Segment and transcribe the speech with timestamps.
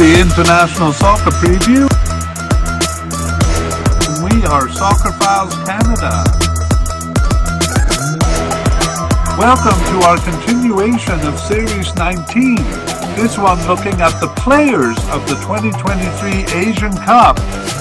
[0.00, 1.84] the International Soccer Preview.
[4.24, 6.24] We are Soccerphiles Canada.
[9.36, 12.56] Welcome to our continuation of Series 19.
[13.14, 17.36] This one looking at the players of the 2023 Asian Cup,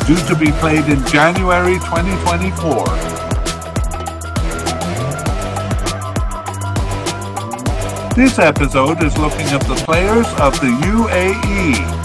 [0.06, 2.84] due to be played in January 2024.
[8.14, 11.99] This episode is looking at the players of the UAE.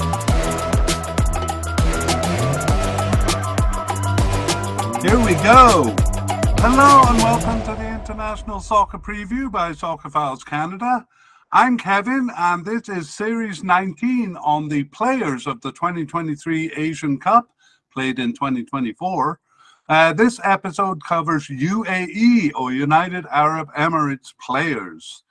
[5.05, 5.95] Here we go.
[6.61, 11.07] Hello and welcome to the International Soccer Preview by Soccerphiles Canada.
[11.53, 17.51] I'm Kevin, and this is Series 19 on the players of the 2023 Asian Cup,
[17.93, 19.41] played in 2024.
[19.91, 25.23] Uh, this episode covers UAE or United Arab Emirates players.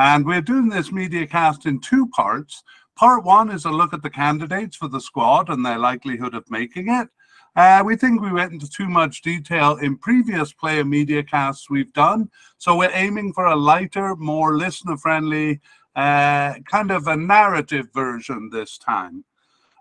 [0.00, 2.64] And we're doing this media cast in two parts.
[2.96, 6.50] Part one is a look at the candidates for the squad and their likelihood of
[6.50, 7.06] making it.
[7.54, 11.92] Uh, we think we went into too much detail in previous player media casts we've
[11.92, 12.30] done.
[12.56, 15.60] So we're aiming for a lighter, more listener friendly,
[15.94, 19.24] uh, kind of a narrative version this time.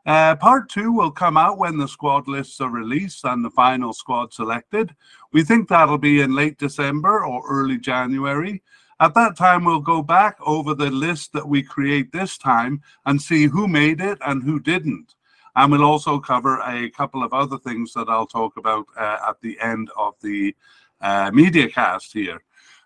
[0.06, 3.94] Uh, part two will come out when the squad lists are released and the final
[3.94, 4.94] squad selected.
[5.32, 8.64] We think that'll be in late December or early January.
[9.00, 13.22] At that time, we'll go back over the list that we create this time and
[13.22, 15.16] see who made it and who didn't.
[15.56, 19.42] And we'll also cover a couple of other things that I'll talk about uh, at
[19.42, 20.56] the end of the
[21.02, 22.42] uh, media cast here.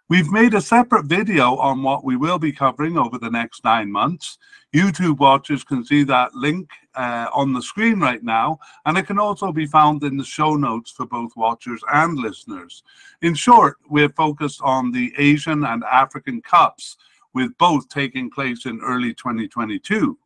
[0.08, 3.92] We've made a separate video on what we will be covering over the next nine
[3.92, 4.38] months.
[4.72, 9.18] YouTube watchers can see that link uh, on the screen right now, and it can
[9.18, 12.84] also be found in the show notes for both watchers and listeners.
[13.24, 16.98] In short, we're focused on the Asian and African Cups,
[17.34, 20.18] with both taking place in early 2022.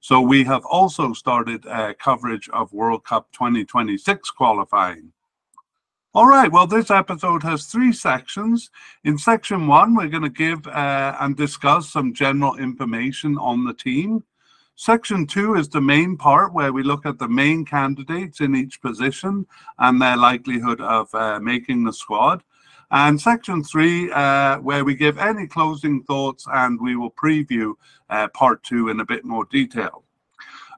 [0.00, 5.12] So we have also started uh, coverage of World Cup 2026 qualifying.
[6.14, 8.70] All right, well, this episode has three sections.
[9.04, 13.74] In section one, we're going to give uh, and discuss some general information on the
[13.74, 14.24] team.
[14.74, 18.80] Section two is the main part where we look at the main candidates in each
[18.80, 19.46] position
[19.78, 22.42] and their likelihood of uh, making the squad.
[22.90, 27.74] And section three, uh, where we give any closing thoughts and we will preview
[28.08, 30.04] uh, part two in a bit more detail.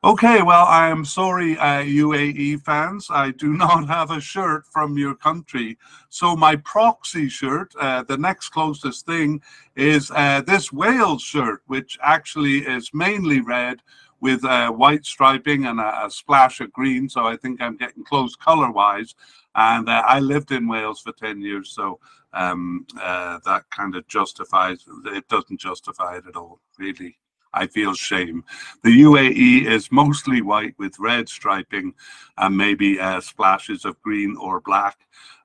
[0.02, 3.08] Okay, well, I am sorry, uh, UAE fans.
[3.10, 5.76] I do not have a shirt from your country.
[6.08, 9.42] So, my proxy shirt, uh, the next closest thing,
[9.76, 13.82] is uh, this Wales shirt, which actually is mainly red
[14.20, 17.06] with uh, white striping and a, a, splash of green.
[17.06, 19.14] So, I think I'm getting close color wise.
[19.54, 21.72] And uh, I lived in Wales for 10 years.
[21.72, 21.98] So,
[22.32, 27.18] um, uh, that kind of justifies it, doesn't justify it at all, really.
[27.52, 28.44] I feel shame.
[28.84, 31.94] The UAE is mostly white with red striping
[32.38, 34.98] and maybe uh, splashes of green or black.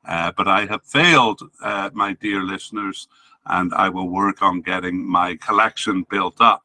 [0.07, 3.07] Uh, but I have failed, uh, my dear listeners,
[3.47, 6.61] and I will work on getting my collection built up.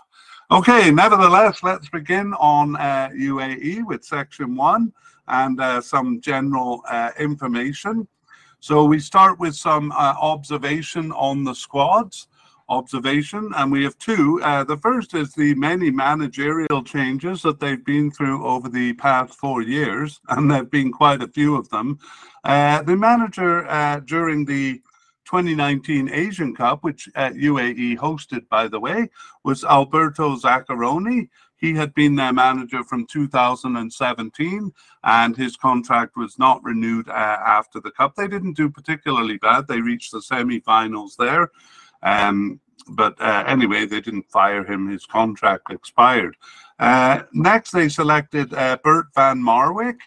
[0.50, 4.92] Okay, nevertheless, let's begin on UAE uh, with section one
[5.30, 8.06] and uh, some general uh, information.
[8.60, 12.28] So we start with some observation on the squads
[12.70, 14.40] observation, and we have two.
[14.42, 19.34] Uh, the first is the many managerial changes that they've been through over the past
[19.34, 21.98] four years, and there have been quite a few of them.
[22.44, 24.80] Uh, the manager uh, during the
[25.26, 29.08] 2019 Asian Cup, which UAE hosted, by the way,
[29.44, 31.28] was Alberto Zaccheroni.
[31.60, 34.72] He had been their manager from 2017,
[35.04, 38.14] and his contract was not renewed uh, after the Cup.
[38.14, 39.68] They didn't do particularly bad.
[39.68, 41.50] They reached the semi finals there.
[42.02, 44.88] Um, but uh, anyway, they didn't fire him.
[44.88, 46.36] His contract expired.
[46.78, 49.98] Uh, next, they selected uh, Bert van Marwijk,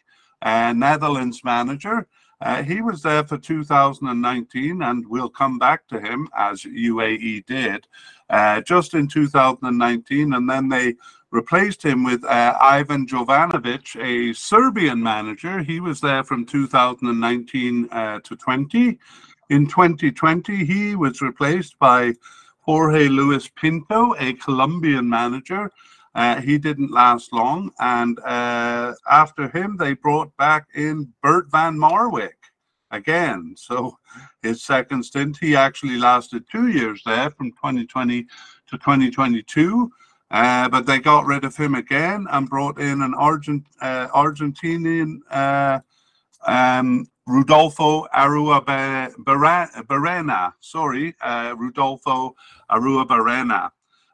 [0.44, 2.08] Netherlands manager.
[2.44, 7.88] Uh, he was there for 2019, and we'll come back to him as UAE did
[8.30, 10.34] uh, just in 2019.
[10.34, 10.96] And then they
[11.34, 15.64] replaced him with uh, Ivan Jovanovic, a Serbian manager.
[15.64, 19.00] He was there from 2019 to 20.
[19.50, 22.14] In 2020, he was replaced by
[22.60, 25.72] Jorge Luis Pinto, a Colombian manager.
[26.16, 27.72] Uh, he didn't last long.
[27.80, 32.38] And uh, after him, they brought back in Bert van Marwijk
[32.92, 33.56] again.
[33.58, 33.98] So
[34.44, 39.92] his second stint, he actually lasted two years there from 2020 to 2022.
[40.34, 45.20] Uh, but they got rid of him again and brought in an Argent, uh, Argentinian
[45.30, 45.80] uh,
[46.48, 52.36] um, Rudolfo Arua Barrena, sorry, uh, Rudolfo
[52.72, 53.70] Arua Barrena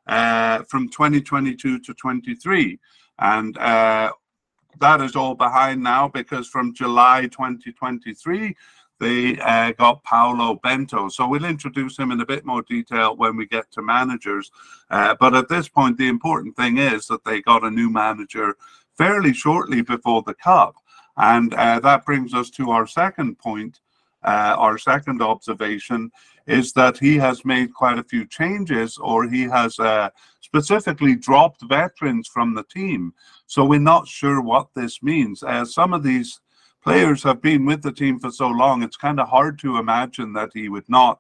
[0.08, 2.78] uh, from 2022 to 23.
[3.20, 8.56] And that is all behind now because from July 2023,
[9.00, 11.10] they uh, got Paulo Bento.
[11.10, 14.52] So we'll introduce him in a bit more detail when we get to managers.
[14.90, 18.56] Uh, but at this point, the important thing is that they got a new manager
[18.98, 20.76] fairly shortly before the Cup.
[21.18, 23.80] And uh, that brings us to our second point.
[24.24, 26.12] Uh, our second observation
[26.46, 30.10] is that he has made quite a few changes or he has uh,
[30.42, 33.14] specifically dropped veterans from the team.
[33.48, 35.44] So we're not sure what this means.
[35.44, 36.42] Uh, some of these
[36.84, 40.34] players have been with the team for so long, it's kind of hard to imagine
[40.34, 41.20] that he would not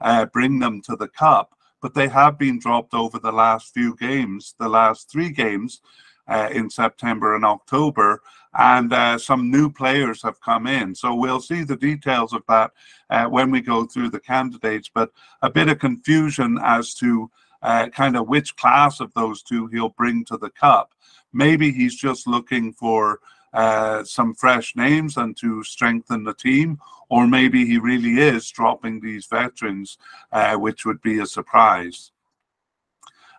[0.00, 1.54] uh, bring them to the cup.
[1.82, 5.80] But they have been dropped over the last few games, the last three games
[6.28, 8.22] uh, in September and October,
[8.54, 10.94] and uh, some new players have come in.
[10.94, 12.72] So we'll see the details of that
[13.08, 14.90] uh, when we go through the candidates.
[14.92, 15.10] But
[15.42, 17.30] a bit of confusion as to
[17.62, 20.94] uh, kind of which class of those two he'll bring to the cup.
[21.32, 23.20] Maybe he's just looking for
[23.52, 29.00] uh, some fresh names and to strengthen the team, or maybe he really is dropping
[29.00, 29.98] these veterans,
[30.32, 32.12] uh, which would be a surprise.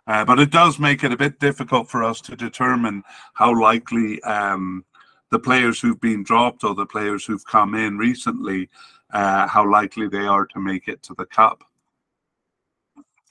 [0.06, 3.02] Uh, but it does make it a bit difficult for us to determine
[3.34, 4.84] how likely um,
[5.30, 8.68] the players who've been dropped or the players who've come in recently,
[9.12, 11.64] uh, how likely they are to make it to the cup.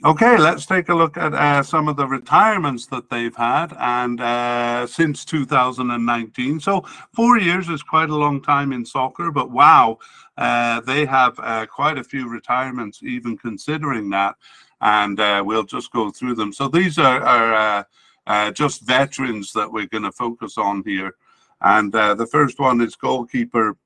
[0.04, 4.20] Okay, let's take a look at uh, some of the retirements that they've had and
[4.20, 6.60] uh, since 2019.
[6.60, 6.84] So
[7.14, 10.00] four years is quite a long time in soccer, but wow,
[10.38, 14.38] uh, they have uh, quite a few retirements, even considering that.
[14.82, 16.52] And uh, we'll just go through them.
[16.52, 17.86] So these are, are
[18.26, 21.14] uh, just veterans that we're going to focus on here.
[21.62, 23.78] And the first one is goalkeeper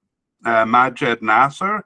[0.45, 1.85] Majed Nasser.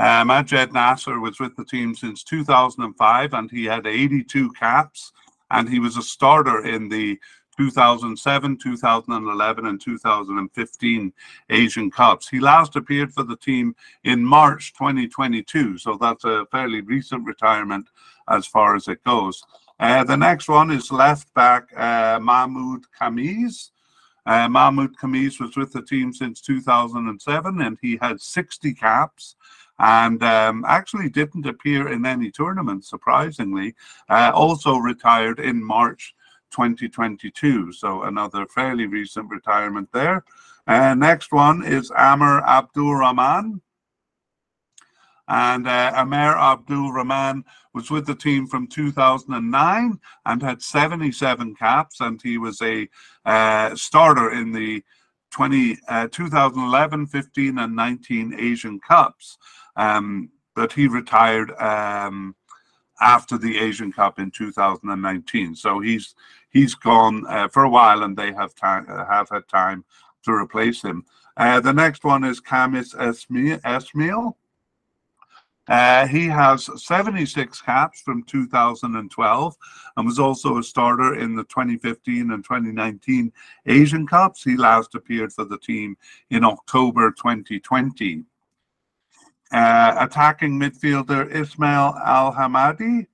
[0.00, 5.12] Uh, Majed Nasser was with the team since 2005 and he had 82 caps
[5.50, 7.18] and he was a starter in the
[7.58, 11.12] 2007, 2011, and 2015
[11.50, 12.30] Asian Cups.
[12.30, 17.86] He last appeared for the team in March 2022, so that's a fairly recent retirement
[18.26, 19.42] as far as it goes.
[19.78, 23.68] Uh, the next one is left back uh, Mahmoud Khamis.
[24.24, 29.36] Uh, Mahmoud Khamis was with the team since 2007 and he had 60 caps
[29.80, 33.74] and um, actually didn't appear in any tournament, surprisingly.
[34.10, 36.14] Uh, also retired in March
[36.50, 40.22] 2022, so another fairly recent retirement there.
[40.66, 43.62] Uh, next one is Amir Abdul Rahman.
[45.28, 52.00] And uh, Amir Abdul Rahman was with the team from 2009 and had 77 caps,
[52.00, 52.86] and he was a
[53.24, 54.82] uh, starter in the
[55.30, 59.38] 20, uh, 2011, 15, and 19 Asian Cups.
[59.80, 62.34] Um, but he retired um,
[63.00, 65.54] after the Asian Cup in 2019.
[65.54, 66.14] So he's
[66.50, 69.84] he's gone uh, for a while, and they have time have had time
[70.24, 71.06] to replace him.
[71.36, 74.34] Uh, the next one is Kamis Esmail.
[75.68, 79.56] Uh, he has 76 caps from 2012
[79.96, 83.32] and was also a starter in the 2015 and 2019
[83.66, 84.42] Asian Cups.
[84.42, 85.96] He last appeared for the team
[86.30, 88.24] in October 2020.
[89.52, 93.06] Uh, attacking midfielder Ismail Al Hamadi.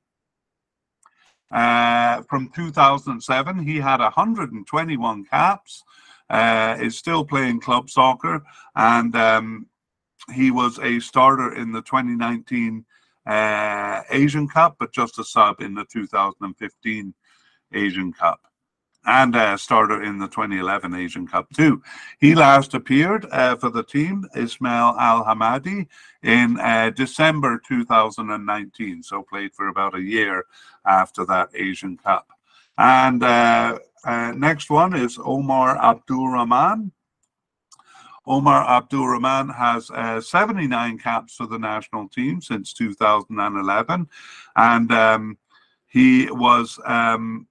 [1.50, 5.82] Uh, from 2007, he had 121 caps.
[6.28, 8.42] Uh, is still playing club soccer,
[8.74, 9.64] and um,
[10.34, 12.84] he was a starter in the 2019
[13.28, 17.14] uh, Asian Cup, but just a sub in the 2015
[17.72, 18.40] Asian Cup
[19.06, 21.82] and uh, starter in the 2011 Asian Cup too.
[22.18, 25.86] He last appeared uh, for the team, Ismail Al Hamadi,
[26.22, 30.44] in uh, December 2019, so played for about a year
[30.84, 32.28] after that Asian Cup.
[32.78, 36.92] And uh, uh, next one is Omar Abdul Rahman.
[38.26, 44.08] Omar Abdul Rahman has uh, 79 caps for the national team since 2011,
[44.56, 45.38] and um,
[45.86, 47.46] he was um,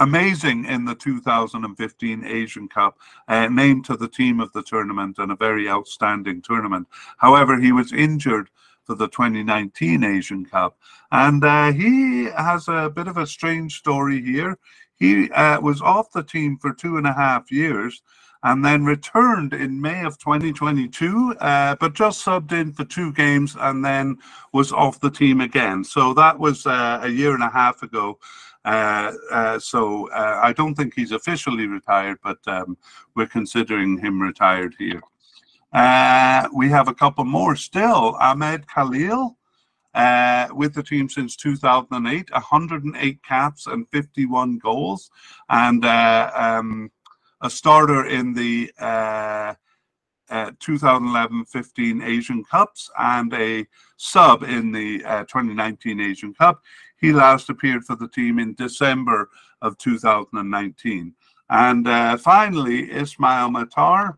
[0.00, 5.30] amazing in the 2015 Asian Cup, uh, named to the team of the tournament and
[5.30, 6.88] a very outstanding tournament.
[7.18, 8.48] However, he was injured
[8.84, 10.76] for the 2019 Asian Cup,
[11.12, 14.58] and uh, he has a bit of a strange story here.
[14.96, 18.02] He uh, was off the team for two and a half years
[18.42, 23.56] and then returned in May of 2022, uh, but just subbed in for two games
[23.60, 24.16] and then
[24.52, 25.84] was off the team again.
[25.84, 28.18] So that was uh, a year and a half ago.
[28.64, 32.76] Uh, uh, so uh, I don't think he's officially retired, but um,
[33.16, 35.02] we're considering him retired here.
[35.72, 38.16] Uh, we have a couple more still.
[38.20, 39.36] Ahmed Khalil.
[39.94, 45.10] uh, with the team since 2008, 108 caps and 51 goals,
[45.48, 46.90] and uh, um,
[47.42, 49.54] a starter in the uh,
[50.30, 56.62] 2011-15 Asian Cups and a sub in the uh, 2019 Asian Cup.
[57.00, 59.30] He last appeared for the team in December
[59.62, 61.14] of 2019.
[61.48, 64.16] And uh, finally, Ismail Matar,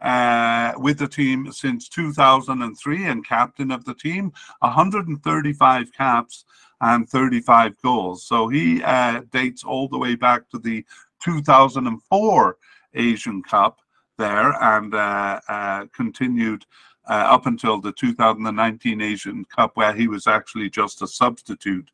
[0.00, 6.44] uh, with the team since 2003 and captain of the team, 135 caps
[6.80, 8.24] and 35 goals.
[8.24, 10.84] So he uh, dates all the way back to the
[11.22, 12.56] 2004
[12.94, 13.80] Asian Cup
[14.16, 16.66] there and uh, uh continued
[17.08, 21.90] uh, up until the 2019 Asian Cup, where he was actually just a substitute.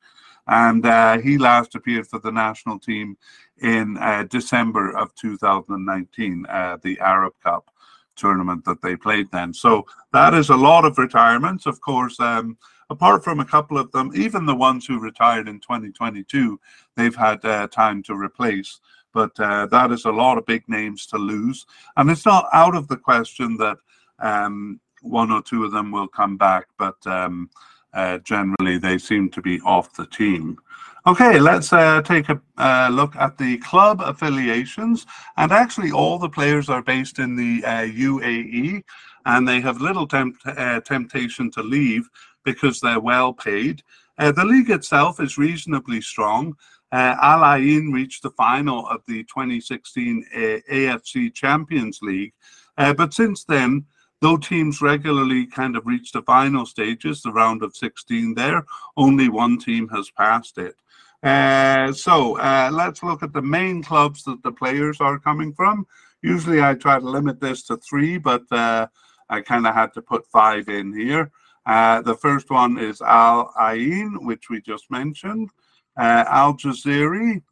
[0.49, 3.17] And uh, he last appeared for the national team
[3.61, 3.99] in
[4.31, 6.43] December of 2019,
[6.83, 7.71] the Arab Cup
[8.17, 9.53] tournament that they played then.
[9.55, 11.67] So that is a lot of retirements.
[11.67, 12.57] Of course, um,
[12.91, 16.59] apart from a couple of them, even the ones who retired in 2022,
[16.97, 18.81] they've had uh, time to replace.
[19.13, 21.67] But uh, that is a lot of big names to lose.
[21.97, 23.79] And it's not out of the question that
[24.19, 27.51] um, one or two of them will come back, but um,
[27.95, 30.59] uh, generally they seem to be off the team.
[31.07, 35.07] Okay, let's uh, take a uh, look at the club affiliations.
[35.37, 38.83] And actually, all the players are based in the uh, UAE,
[39.25, 42.09] and they have little uh, temptation to leave
[42.45, 43.83] because they're well paid.
[44.19, 46.57] Uh, the league itself is reasonably strong.
[46.91, 52.33] Uh, Al Ain reached the final of the 2016 AFC Champions League,
[52.77, 53.85] but since then,
[54.20, 58.64] though teams regularly kind of reach the final stages, the round of 16 there,
[58.96, 60.76] only one team has passed it.
[61.23, 65.87] Uh, so uh, let's look at the main clubs that the players are coming from.
[66.23, 68.87] Usually I try to limit this to three, but uh,
[69.28, 71.30] I kind of had to put five in here.
[71.66, 75.50] Uh, the first one is Al Ain, which we just mentioned,
[75.99, 77.42] uh, Al Jazira,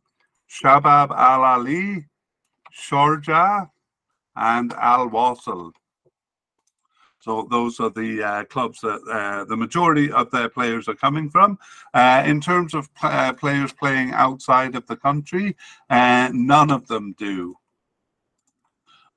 [0.49, 2.05] Shabab Al Ahli,
[2.73, 3.69] Sharjah,
[4.37, 5.73] and Al Wasl.
[7.25, 11.31] So those are the uh, clubs that uh, the majority of their players are coming
[11.31, 11.59] from.
[11.95, 15.57] Uh, in terms of pl uh, players playing outside of the country,
[15.89, 17.57] uh, none of them do.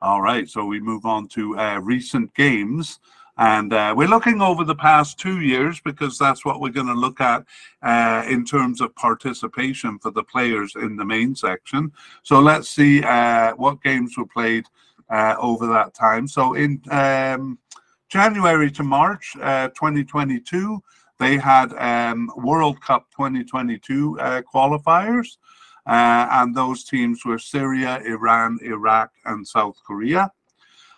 [0.01, 2.99] All right, so we move on to uh, recent games.
[3.39, 7.19] And we're looking over the past two years because that's what we're going to look
[7.21, 7.41] at
[8.33, 11.91] in terms of participation for the players in the main section.
[12.23, 13.01] So let's see
[13.63, 14.65] what games were played
[15.49, 16.27] over that time.
[16.27, 17.59] So in um,
[18.09, 20.81] January to March uh, 2022,
[21.19, 25.37] they had um, World Cup 2022 uh, qualifiers,
[25.85, 30.31] uh, and those teams were Syria, Iran, Iraq, and South Korea.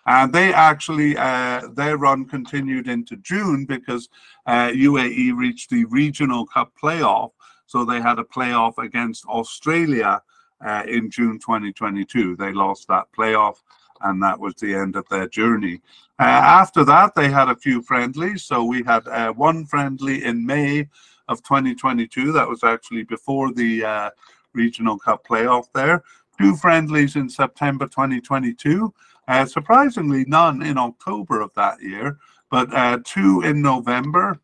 [0.05, 4.09] And they actually, uh, their run continued into June because
[4.47, 7.31] UAE uh, reached the Regional Cup playoff.
[7.67, 10.21] So they had a playoff against Australia
[10.65, 12.35] uh, in June 2022.
[12.35, 13.57] They lost that playoff
[14.01, 15.81] and that was the end of their journey.
[16.19, 18.43] Uh, after that, they had a few friendlies.
[18.43, 20.87] So we had uh, one friendly in May
[21.27, 22.31] of 2022.
[22.31, 24.09] That was actually before the uh,
[24.53, 26.03] Regional Cup playoff there.
[26.37, 28.93] Two friendlies in September 2022.
[29.27, 32.17] Uh, surprisingly, none in October of that year,
[32.49, 34.39] but uh, two in November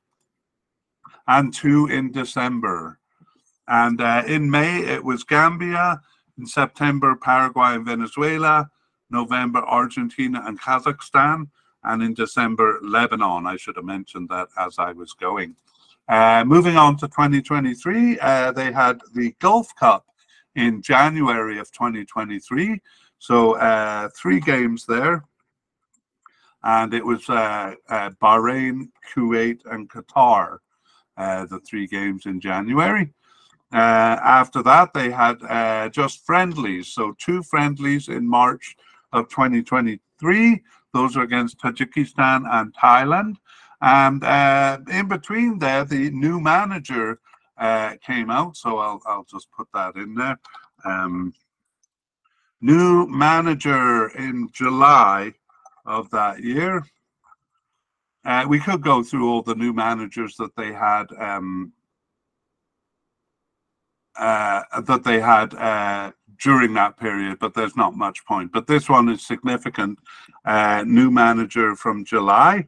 [1.28, 3.00] and two in December.
[3.68, 6.02] And uh, in May, it was Gambia.
[6.38, 8.70] In September, Paraguay and Venezuela.
[9.10, 11.48] November, Argentina and Kazakhstan,
[11.84, 13.46] and in December, Lebanon.
[13.46, 15.56] I should have mentioned that as I was going.
[16.08, 20.06] Uh, moving on to 2023, uh, they had the Gulf Cup
[20.56, 22.80] in January of 2023.
[23.20, 25.26] So uh, three games there.
[26.64, 30.60] And it was uh, uh, Bahrain, Kuwait, and Qatar,
[31.18, 33.14] uh, the three games in January.
[33.72, 36.88] after that, they had just friendlies.
[36.88, 38.76] So two friendlies in March
[39.16, 40.62] of 2023.
[40.94, 43.36] Those are against Tajikistan and Thailand.
[43.82, 47.20] And uh, in between there, the new manager
[47.58, 48.58] uh, came out.
[48.58, 50.40] So I'll, I'll just put that in there.
[50.84, 51.34] Um,
[52.62, 55.34] new manager in July
[55.86, 56.86] of that year.
[58.24, 61.72] Uh, we could go through all the new managers that they had um,
[64.18, 66.12] uh, that they had uh,
[66.42, 68.52] during that period, but there's not much point.
[68.52, 70.00] But this one is significant.
[70.44, 72.68] Uh, new manager from July.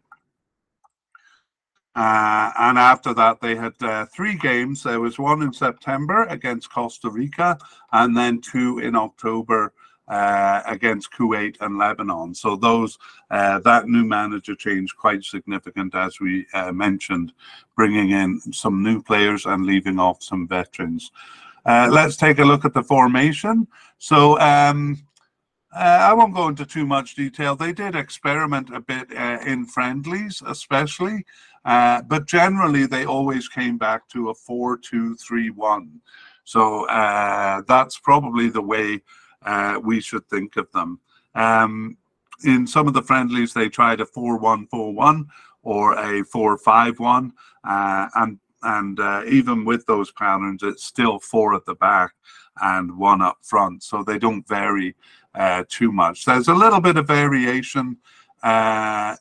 [1.96, 4.84] Uh, and after that, they had uh, three games.
[4.84, 7.58] There was one in September against Costa Rica,
[7.92, 9.74] and then two in October
[10.08, 12.34] uh, against Kuwait and Lebanon.
[12.36, 12.98] So those
[13.32, 17.34] uh, that new manager change quite significant, as we uh, mentioned,
[17.76, 21.12] bringing in some new players and leaving off some veterans.
[21.68, 23.68] Uh, let's take a look at the formation.
[23.98, 24.98] So um,
[25.76, 27.56] uh, I won't go into too much detail.
[27.56, 31.26] They did experiment a bit uh, in friendlies, especially,
[31.64, 36.02] but generally they always came back to a four-two-three-one.
[36.46, 36.86] So
[37.68, 39.02] that's probably the way
[39.48, 41.00] uh, we should think of them.
[41.36, 41.98] Um,
[42.44, 45.28] in some of the friendlies, they tried a 4 1 4 1
[45.64, 47.34] or a 4 5 1.
[47.64, 52.12] Uh, and and uh, even with those patterns, it's still four at the back
[52.62, 53.82] and one up front.
[53.82, 54.94] So they don't vary
[55.34, 56.26] uh, too much.
[56.26, 57.98] There's a little bit of variation.
[58.44, 59.16] Uh,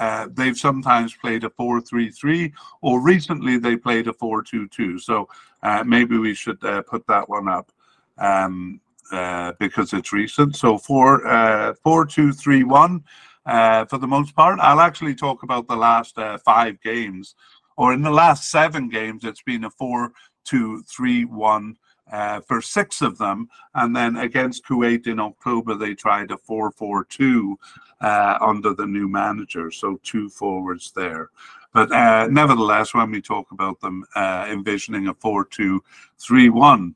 [0.00, 2.52] uh, they've sometimes played a 4-3-3
[2.82, 5.28] or recently they played a 4-2-2 so
[5.62, 7.72] uh, maybe we should uh, put that one up
[8.18, 10.54] um, uh, because it's recent.
[10.54, 13.02] So four, uh, four, two, three, one.
[13.44, 17.34] For the most part, I'll actually talk about the last five games,
[17.78, 20.12] or in the last seven games, it's been a four,
[20.44, 21.78] two, three, one.
[22.10, 26.70] Uh, for six of them, and then against Kuwait in October, they tried a 4
[26.70, 27.58] 4 2
[28.00, 31.28] uh, under the new manager, so two forwards there.
[31.74, 31.90] But
[32.30, 35.84] nevertheless, when we talk about them envisioning a 4 2
[36.18, 36.94] 3 1,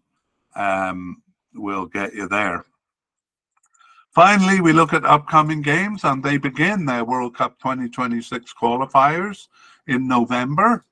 [0.57, 1.23] um,
[1.55, 2.65] will get you there.
[4.15, 9.49] Finally, we look at upcoming games, and they begin their World Cup 2026 qualifiers
[9.87, 10.85] in November.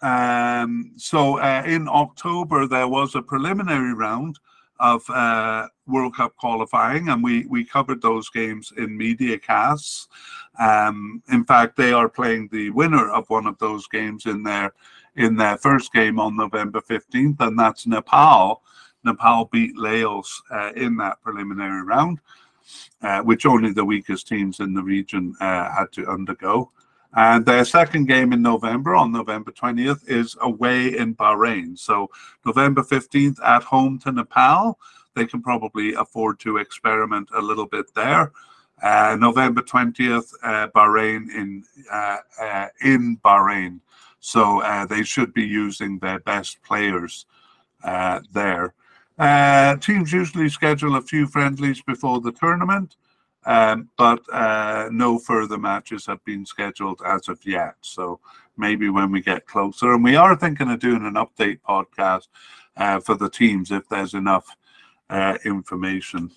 [0.00, 4.38] Um, so uh, in October, there was a preliminary round
[4.80, 10.06] of uh, World Cup qualifying, and we, we covered those games in media casts.
[10.60, 14.72] Um, in fact, they are playing the winner of one of those games in their
[15.16, 18.62] in their first game on November 15th, and that's Nepal
[19.04, 22.20] Nepal beat Laos uh, in that preliminary round,
[23.02, 26.70] uh, which only the weakest teams in the region uh, had to undergo.
[27.14, 31.78] And their second game in November, on November 20th, is away in Bahrain.
[31.78, 32.10] So
[32.44, 34.78] November 15th at home to Nepal.
[35.14, 38.32] They can probably afford to experiment a little bit there.
[38.82, 43.80] Uh, November 20th, uh, Bahrain in uh, uh, in Bahrain.
[44.20, 47.26] So uh, they should be using their best players
[47.82, 48.74] uh, there.
[49.80, 52.96] Teams usually schedule a few friendlies before the tournament,
[53.46, 57.74] um, but uh, no further matches have been scheduled as of yet.
[57.80, 58.20] So
[58.56, 62.28] maybe when we get closer, and we are thinking of doing an update podcast
[62.76, 64.56] uh, for the teams if there's enough
[65.10, 66.30] uh, information.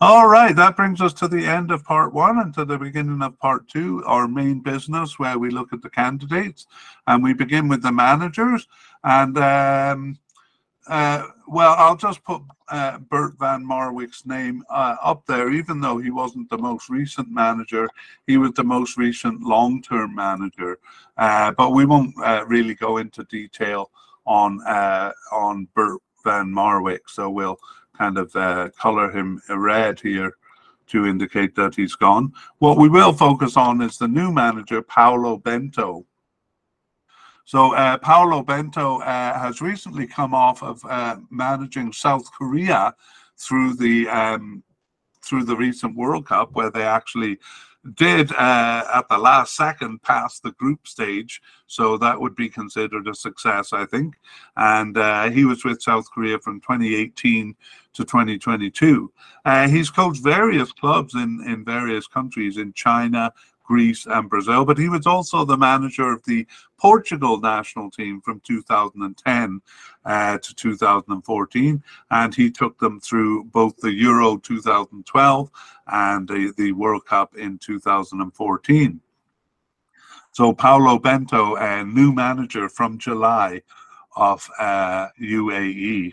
[0.00, 3.20] All right, that brings us to the end of part one and to the beginning
[3.20, 6.68] of part two, our main business, where we look at the candidates
[7.08, 8.68] and we begin with the managers.
[9.02, 10.18] And um,
[10.88, 15.98] uh, well, I'll just put uh, Bert van Marwijk's name uh, up there, even though
[15.98, 17.88] he wasn't the most recent manager.
[18.26, 20.78] He was the most recent long-term manager,
[21.16, 23.90] uh, but we won't uh, really go into detail
[24.26, 27.00] on uh, on Bert van Marwijk.
[27.06, 27.58] So we'll
[27.96, 28.32] kind of
[28.76, 30.36] color him red here
[30.88, 32.32] to indicate that he's gone.
[32.58, 36.04] What we will focus on is the new manager, Paulo Bento.
[37.48, 42.94] So uh, Paulo Bento uh, has recently come off of uh, managing South Korea
[43.38, 44.62] through the um,
[45.22, 47.38] through the recent World Cup, where they actually
[47.94, 51.40] did uh, at the last second pass the group stage.
[51.66, 54.16] So that would be considered a success, I think.
[54.58, 57.56] And uh, he was with South Korea from 2018
[57.94, 59.10] to 2022.
[59.46, 63.32] Uh, he's coached various clubs in in various countries in China,
[63.68, 64.64] Greece, and Brazil.
[64.64, 66.46] But he was also the manager of the
[66.78, 69.60] Portugal national team from 2010
[70.06, 75.50] uh, to 2014, and he took them through both the Euro 2012
[75.86, 79.00] and the, the World Cup in 2014.
[80.32, 83.60] So Paulo Bento, a new manager from July
[84.16, 86.12] of uh, UAE.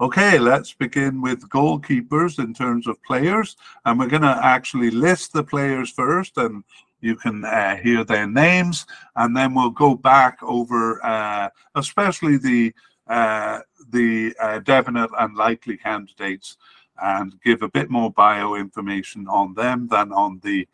[0.00, 3.56] Okay, let's begin with goalkeepers in terms of players.
[3.84, 6.64] And we're going to actually list the players first and
[7.00, 8.86] you can uh, hear their names.
[9.14, 12.74] And then we'll go back over uh, especially the,
[13.06, 16.56] uh, the uh, definite and likely candidates
[17.00, 20.66] and give a bit more bio information on them than on the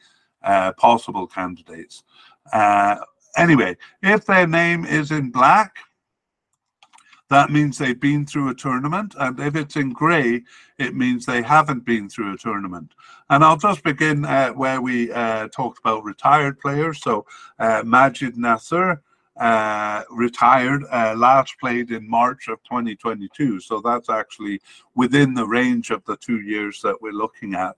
[0.42, 2.04] uh, possible candidates.
[2.54, 2.96] Uh,
[3.36, 5.76] anyway, if their name is in black,
[7.30, 9.14] that means they've been through a tournament.
[9.18, 10.42] And if it's in grey,
[10.78, 12.92] it means they haven't been through a tournament.
[13.30, 17.00] And I'll just begin uh, where we uh, talked about retired players.
[17.00, 17.24] So
[17.60, 19.00] uh, Majid Nasser,
[19.38, 23.60] uh, retired, uh, last played in March of 2022.
[23.60, 24.60] So that's actually
[24.96, 27.76] within the range of the two years that we're looking at.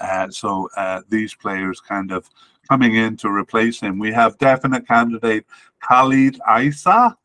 [0.00, 2.28] Uh, so uh, these players kind of
[2.68, 4.00] coming in to replace him.
[4.00, 5.46] We have definite candidate
[5.80, 7.16] Khalid Isa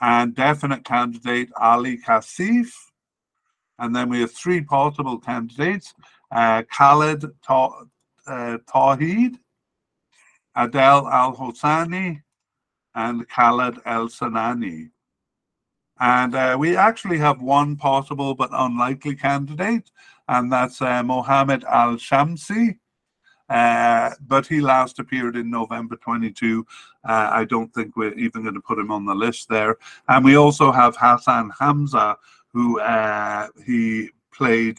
[0.00, 2.70] and definite candidate Ali Kasif.
[3.78, 5.94] And then we have three possible candidates
[6.30, 7.84] uh, Khalid Ta-
[8.26, 9.38] uh, Tawheed,
[10.56, 12.22] Adel Al Hosani,
[12.94, 14.90] and Khaled El Sanani.
[16.00, 19.90] And uh, we actually have one possible but unlikely candidate,
[20.28, 22.78] and that's uh, Mohammed Al Shamsi.
[23.48, 26.66] Uh, but he last appeared in November 22.
[27.06, 29.76] Uh, I don't think we're even going to put him on the list there.
[30.08, 32.16] And we also have Hassan Hamza,
[32.52, 34.78] who uh, he played.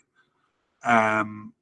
[0.83, 1.53] Um,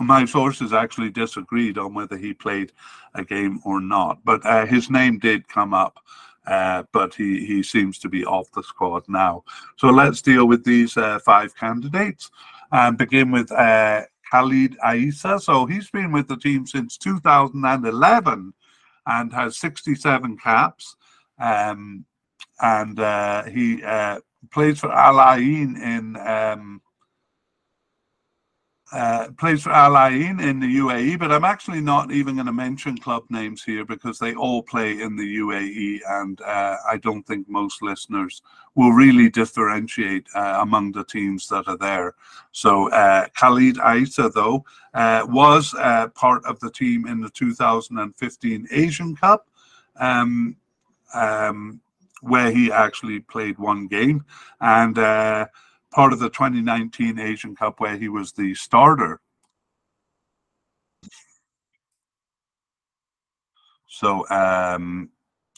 [0.00, 2.72] my sources actually disagreed on whether he played
[3.14, 5.98] a game or not, but uh, his name did come up.
[6.46, 9.42] Uh, but he, he seems to be off the squad now.
[9.76, 12.30] So let's deal with these uh, five candidates
[12.70, 15.40] and begin with uh, Khalid Aissa.
[15.40, 18.52] So he's been with the team since 2011
[19.06, 20.96] and has 67 caps.
[21.38, 22.04] Um,
[22.60, 26.80] and uh, he uh, plays for Al Ain in um,
[28.92, 32.52] uh, plays for Al Ain in the UAE, but I'm actually not even going to
[32.52, 37.26] mention club names here because they all play in the UAE, and uh, I don't
[37.26, 38.42] think most listeners
[38.76, 42.14] will really differentiate uh, among the teams that are there.
[42.52, 48.68] So uh, Khalid Aisa, though, uh, was uh, part of the team in the 2015
[48.70, 49.48] Asian Cup.
[49.98, 50.56] Um,
[51.14, 51.80] um,
[52.22, 54.24] where he actually played one game,
[54.60, 54.98] and
[55.92, 59.20] part of the 2019 Asian Cup where he was the starter.
[63.88, 65.10] So um,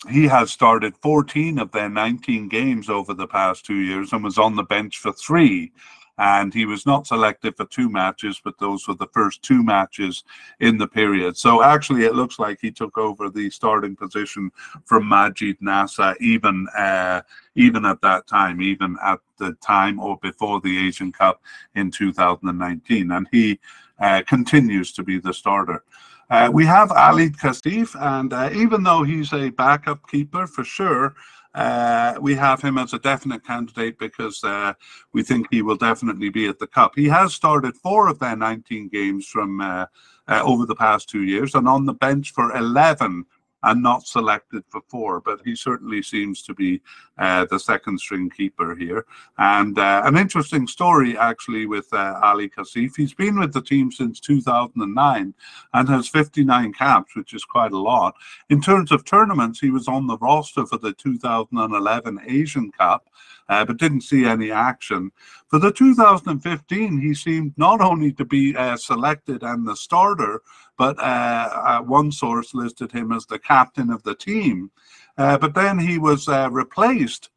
[0.08, 4.38] he has started 14 of their 19 games over the past two years and was
[4.38, 5.72] on the bench for three
[6.18, 10.24] and he was not selected for two matches, but those were the first two matches
[10.60, 11.36] in the period.
[11.36, 14.50] So actually, it looks like he took over the starting position
[14.84, 17.22] from Majid Nasser, even uh,
[17.54, 21.40] even at that time, even at the time or before the Asian Cup
[21.74, 23.58] in 2019, and he
[24.00, 25.82] uh, continues to be the starter.
[26.30, 31.14] Uh, we have Ali Kasif, and uh, even though he's a backup keeper for sure,
[31.58, 34.72] uh, we have him as a definite candidate because uh,
[35.12, 36.92] we think he will definitely be at the Cup.
[36.94, 39.86] He has started four of their 19 games from uh,
[40.28, 43.24] uh, over the past two years and on the bench for 11
[43.62, 46.80] and not selected for four, but he certainly seems to be
[47.18, 49.04] uh, the second string keeper here.
[49.38, 52.96] And uh, an interesting story actually with uh, Ali Kasif.
[52.96, 55.34] He's been with the team since 2009
[55.74, 58.14] and has 59 caps, which is quite a lot.
[58.48, 63.08] In terms of tournaments, he was on the roster for the 2011 Asian Cup.
[63.50, 65.10] Uh, but didn't see any action.
[65.48, 70.42] For the 2015, he seemed not only to be uh, selected and the starter,
[70.78, 74.70] but uh, uh, one source listed him as the captain of the team.
[75.18, 77.30] Uh, but then he was uh, replaced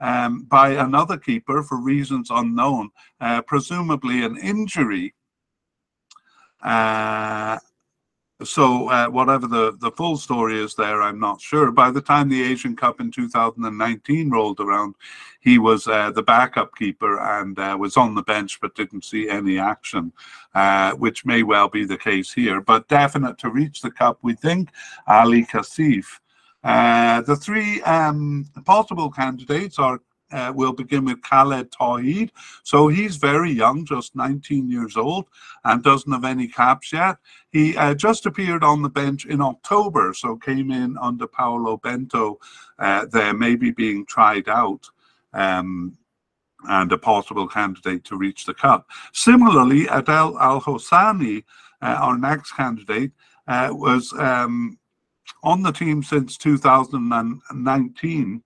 [0.00, 2.90] um, by another keeper for reasons unknown,
[3.46, 5.14] presumably an injury.
[8.44, 11.70] So uh, whatever the, the full story is there, I'm not sure.
[11.70, 14.94] By the time the Asian Cup in 2019 rolled around,
[15.40, 19.28] he was uh, the backup keeper and uh, was on the bench but didn't see
[19.28, 20.12] any action,
[20.54, 22.60] uh, which may well be the case here.
[22.60, 24.70] But definite to reach the cup, we think
[25.06, 26.04] Ali Kasif.
[26.62, 30.00] Uh, the three um, possible candidates are
[30.34, 32.30] uh, we'll begin with Khaled Tawheed.
[32.64, 35.26] So he's very young, just 19 years old,
[35.64, 37.18] and doesn't have any caps yet.
[37.50, 42.40] He uh, just appeared on the bench in October, so came in under Paulo Bento
[42.80, 44.86] uh, there, maybe being tried out.
[45.32, 45.96] Um,
[46.66, 48.88] and a possible candidate to reach the cup.
[49.12, 51.44] Similarly, Adel Al Hosani,
[51.82, 53.12] uh, our next candidate,
[53.46, 54.78] uh, was um,
[55.42, 58.42] on the team since 2019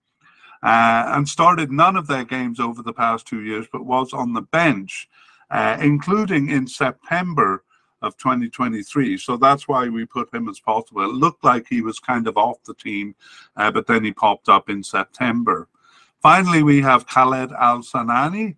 [0.62, 4.32] uh, and started none of their games over the past two years, but was on
[4.32, 5.08] the bench,
[5.50, 7.64] uh, including in September
[8.02, 9.16] of 2023.
[9.18, 11.02] So that's why we put him as possible.
[11.02, 13.14] It looked like he was kind of off the team,
[13.56, 15.68] uh, but then he popped up in September.
[16.22, 18.56] Finally, we have Khaled Al Sanani,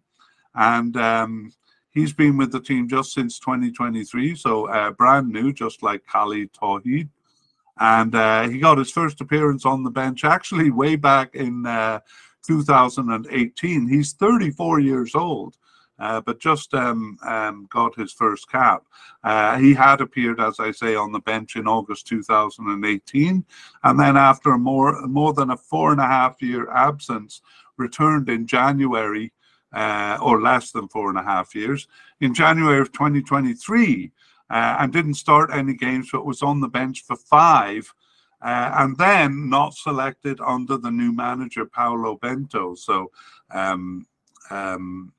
[0.55, 1.53] and um,
[1.91, 6.53] he's been with the team just since 2023, so uh, brand new, just like Khalid
[6.53, 7.09] Tawheed
[7.81, 11.99] and uh, he got his first appearance on the bench actually way back in uh,
[12.47, 13.89] 2018.
[13.89, 15.57] He's 34 years old,
[15.99, 18.85] uh, but just um, um, got his first cap.
[19.25, 23.45] Uh, he had appeared, as I say, on the bench in August 2018,
[23.83, 27.41] and then after more more than a four and a half year absence,
[27.79, 29.33] returned in January,
[29.73, 31.89] uh, or less than four and a half years,
[32.21, 34.13] in January of 2023,
[34.51, 37.93] uh, and didn't start any games, but was on the bench for five.
[38.43, 42.75] Uh, and then not selected under the new manager Paulo Bento.
[42.75, 43.11] So
[43.51, 44.07] um,
[44.49, 45.13] um,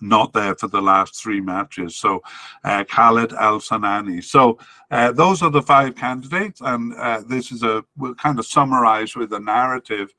[0.00, 1.96] not there for the last three matches.
[1.96, 2.22] So
[2.64, 4.22] uh, Khalid Al Sanani.
[4.22, 4.58] So
[4.90, 9.16] uh, those are the five candidates, and uh, this is a we'll kind of summarize
[9.16, 10.14] with a narrative.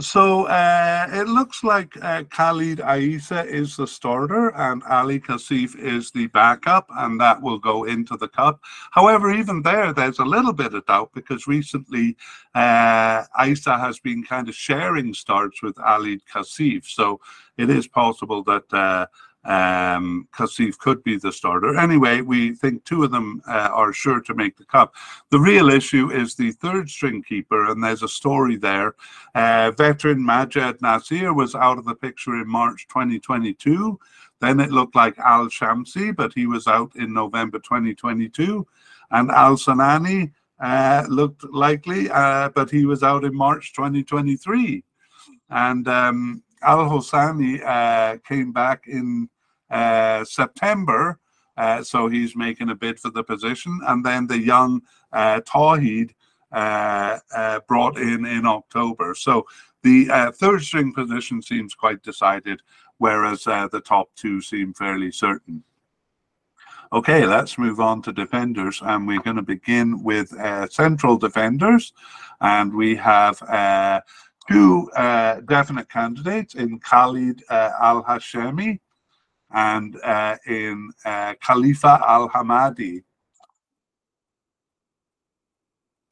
[0.00, 6.10] So uh, it looks like uh, Khalid Aisa is the starter and Ali Kasif is
[6.10, 8.62] the backup, and that will go into the cup.
[8.90, 12.16] However, even there, there's a little bit of doubt because recently
[12.54, 16.86] uh, Aisa has been kind of sharing starts with Ali Kasif.
[16.86, 17.20] So
[17.58, 19.08] it is possible that
[19.44, 21.76] um, Kasif could be the starter.
[21.76, 24.94] Anyway, we think two of them uh, are sure to make the cup.
[25.30, 28.94] The real issue is the third string keeper, and there's a story there.
[29.34, 33.98] Uh, veteran Majed Nasir was out of the picture in March 2022.
[34.40, 38.66] Then it looked like Al Shamsi, but he was out in November 2022.
[39.10, 44.84] And Al Sanani uh, looked likely, uh, but he was out in March 2023.
[45.50, 49.28] And um, Al Hosani uh, came back in
[50.24, 51.18] September,
[51.56, 53.80] uh, so he's making a bid for the position.
[53.86, 54.82] And then the young
[55.12, 56.10] uh, Tawhid
[56.52, 59.14] uh, uh, brought in in October.
[59.14, 59.46] So
[59.82, 62.60] the third string position seems quite decided,
[62.98, 65.64] whereas the top two seem fairly certain.
[66.92, 71.94] Okay, let's move on to defenders, and we're going to begin with uh, central defenders,
[72.42, 73.98] and we have uh,
[74.50, 78.78] two uh, definite candidates in Khalid uh, Al Hashemi
[79.52, 83.02] and uh, in uh, Khalifa Al Hamadi.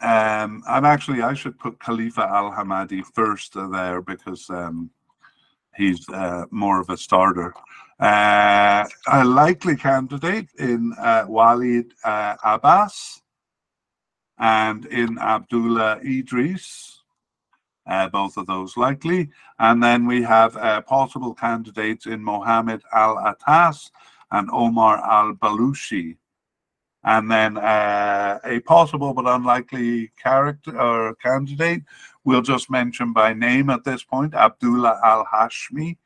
[0.03, 4.91] Um, and actually, I should put Khalifa Al Hamadi first there because um,
[5.77, 7.53] he's uh, more of a starter.
[7.99, 10.95] Uh, a likely candidate in
[11.29, 13.21] Walid Abbas
[14.39, 17.00] and in Abdullah Idris
[17.91, 19.29] uh, both of those likely.
[19.59, 23.91] And then we have uh, possible candidates in Mohammed Al Atas
[24.31, 26.17] and Omar Al Balushi.
[27.03, 31.83] And then uh, a possible but unlikely character or candidate,
[32.25, 35.97] we'll just mention by name at this point Abdullah Al Hashmi.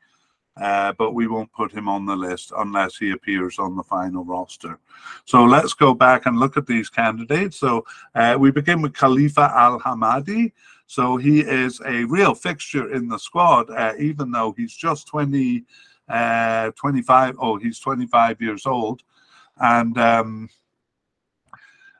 [0.59, 4.23] Uh, but we won't put him on the list unless he appears on the final
[4.23, 4.79] roster.
[5.25, 7.57] So let's go back and look at these candidates.
[7.59, 7.83] So
[8.15, 10.53] uh, we begin with Khalifa Al Hamadi.
[10.87, 15.63] So he is a real fixture in the squad, uh, even though he's just 20,
[16.09, 17.35] uh, 25.
[17.39, 19.01] Oh, he's 25 years old.
[19.57, 20.49] And um,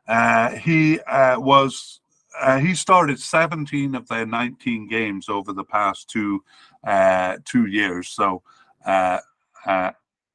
[0.07, 1.99] uh, he uh, was,
[2.39, 6.43] uh, he started 17 of their 19 games over the past two,
[6.85, 8.09] uh, two years.
[8.09, 8.43] So,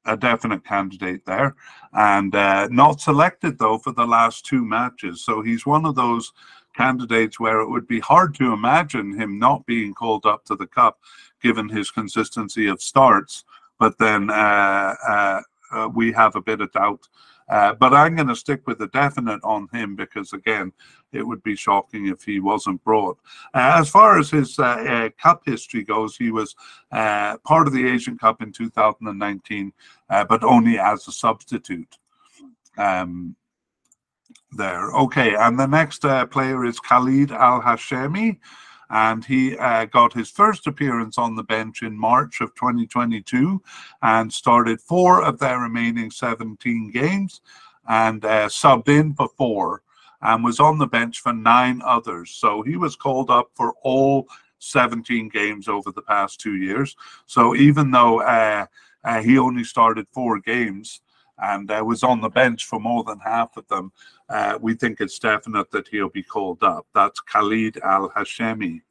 [0.03, 1.55] a definite candidate there,
[1.93, 2.33] and
[2.73, 5.23] not selected though for the last two matches.
[5.23, 6.33] So he's one of those
[6.75, 10.67] candidates where it would be hard to imagine him not being called up to the
[10.67, 10.99] cup
[11.41, 13.43] given his consistency of starts.
[13.79, 17.07] But then uh, uh, uh, we have a bit of doubt.
[17.49, 20.71] Uh, but I'm going to stick with the definite on him because, again,
[21.11, 23.17] it would be shocking if he wasn't brought.
[23.53, 26.55] Uh, as far as his uh, cup history goes, he was
[26.91, 29.73] part of the Asian Cup in 2019,
[30.07, 31.97] but only as a substitute.
[32.77, 33.35] Um,
[34.51, 34.91] there.
[34.91, 38.37] Okay, and the next uh, player is Khalid Al Hashemi,
[38.89, 43.61] and he uh, got his first appearance on the bench in March of 2022
[44.01, 47.41] and started four of their remaining 17 games
[47.87, 49.81] and uh, subbed in for four
[50.21, 52.31] and was on the bench for nine others.
[52.31, 54.27] So he was called up for all
[54.59, 56.95] 17 games over the past two years.
[57.25, 58.65] So even though uh,
[59.05, 61.01] uh, he only started four games,
[61.41, 63.91] and uh, was on the bench for more than half of them,
[64.31, 66.87] uh, we think it's definite that he'll be called up.
[66.93, 68.81] That's Khalid Al Hashemi.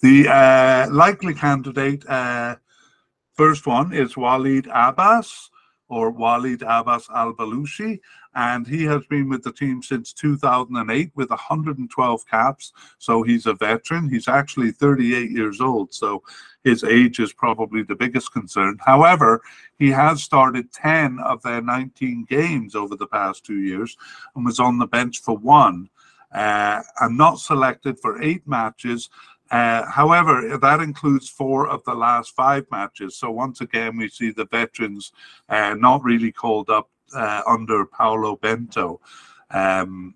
[0.00, 2.56] The uh, likely candidate, uh,
[3.34, 5.50] first one, is Walid Abbas
[5.92, 8.00] or Walid Abbas Al Balushi,
[8.34, 12.72] and he has been with the team since 2008 with 112 caps.
[12.96, 14.08] So he's a veteran.
[14.08, 16.22] He's actually 38 years old, so
[16.64, 18.78] his age is probably the biggest concern.
[18.80, 19.42] However,
[19.78, 23.94] he has started 10 of their 19 games over the past two years
[24.34, 25.90] and was on the bench for one.
[26.34, 29.10] Uh, and not selected for eight matches
[29.52, 33.16] Uh, however, that includes four of the last five matches.
[33.18, 35.12] So once again, we see the veterans
[35.50, 38.98] uh, not really called up uh, under Paulo Bento.
[39.50, 40.14] Um,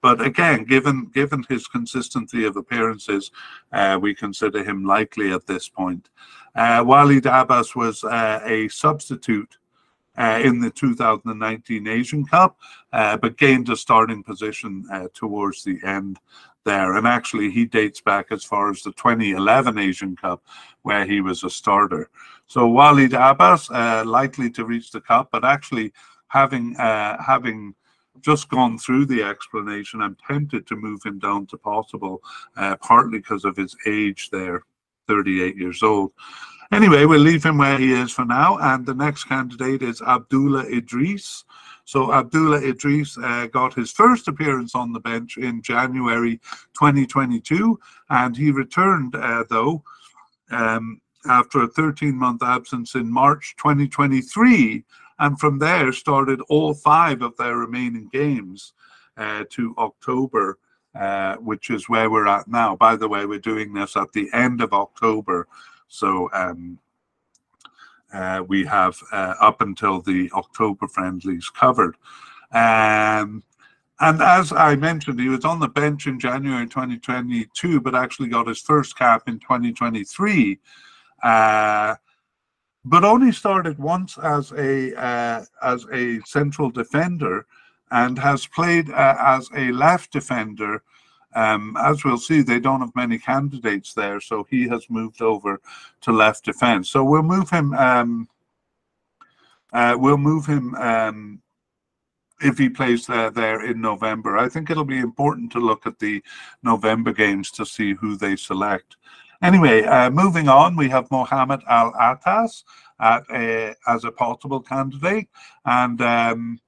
[0.00, 3.30] but again, given given his consistency of appearances,
[3.72, 6.08] uh, we consider him likely at this point.
[6.54, 9.58] Uh, Walid Abbas was uh, a substitute
[10.16, 12.58] uh, in the 2019 Asian Cup,
[12.92, 16.18] uh, but gained a starting position uh, towards the end
[16.64, 16.96] there.
[16.96, 20.42] And actually, he dates back as far as the 2011 Asian Cup,
[20.82, 22.10] where he was a starter.
[22.46, 25.92] So Walid Abbas likely to reach the cup, but actually
[26.28, 27.74] having having
[28.20, 32.22] just gone through the explanation, I'm tempted to move him down to possible,
[32.56, 34.64] uh, partly because of his age there,
[35.08, 36.12] 38 years old.
[36.72, 38.58] Anyway, we'll leave him where he is for now.
[38.58, 41.44] And the next candidate is Abdullah Idris.
[41.84, 46.36] So Abdullah Idris uh, got his first appearance on the bench in January
[46.74, 47.78] 2022,
[48.10, 49.82] and he returned, uh, though,
[50.50, 54.84] um, after a 13 month absence in March 2023
[55.20, 58.72] and from there started all five of their remaining games
[59.16, 60.58] uh, to October,
[60.98, 62.74] uh, which is where we're at now.
[62.74, 65.46] By the way, we're doing this at the end of October,
[65.88, 66.78] so um,
[68.12, 71.96] uh, we have uh, up until the October friendlies covered.
[72.52, 73.42] Um,
[74.00, 78.48] and as I mentioned, he was on the bench in January 2022, but actually got
[78.48, 80.58] his first cap in 2023.
[81.22, 81.96] Uh,
[82.84, 87.46] but only started once as a uh, as a central defender
[87.90, 90.82] and has played uh, as a left defender.
[91.34, 95.60] Um, as we'll see, they don't have many candidates there, so he has moved over
[96.02, 96.90] to left defense.
[96.90, 97.72] So we'll move him.
[97.74, 98.28] Um,
[99.72, 101.40] uh, we'll move him um,
[102.40, 104.38] if he plays there there in November.
[104.38, 106.22] I think it'll be important to look at the
[106.62, 108.96] November games to see who they select.
[109.42, 112.64] Anyway, uh, moving on, we have Mohamed Al Atas
[113.00, 115.28] at a, as a possible candidate,
[115.64, 116.60] and um,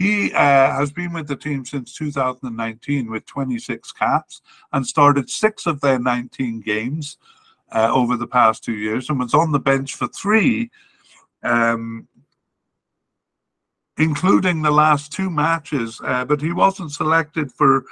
[0.00, 4.40] he uh, has been with the team since 2019 with 26 caps
[4.72, 7.18] and started six of their 19 games
[7.70, 10.70] uh, over the past two years and was on the bench for three,
[11.42, 12.08] um,
[13.98, 16.00] including the last two matches.
[16.02, 17.84] Uh, but he wasn't selected for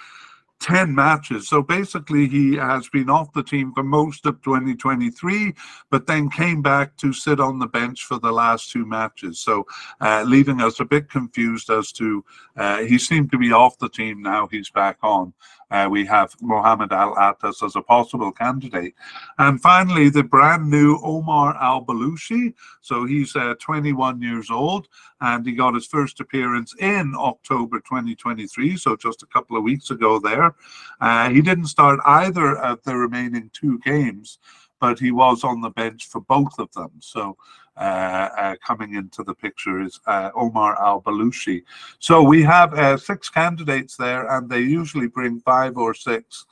[0.61, 1.49] 10 matches.
[1.49, 5.55] So basically, he has been off the team for most of 2023,
[5.91, 9.39] but then came back to sit on the bench for the last two matches.
[9.39, 9.67] So
[10.01, 12.25] uh, leaving us a bit confused as to
[12.57, 15.33] uh, he seemed to be off the team now, he's back on
[15.71, 18.95] uh, we have Mohamed Al Atas as a possible candidate.
[19.39, 22.55] And finally, the brand new Omar Al Balushi.
[22.81, 24.89] So he's uh, 21 years old
[25.21, 29.91] and he got his first appearance in October 2023, so just a couple of weeks
[29.91, 30.55] ago there.
[31.01, 34.39] Uh, he didn't start either of the remaining two games,
[34.81, 36.91] but he was on the bench for both of them.
[37.01, 37.37] So
[37.77, 41.63] uh, uh, coming into the picture is uh, Omar Al Balushi.
[42.01, 46.47] So we have six candidates there, and they usually bring five or six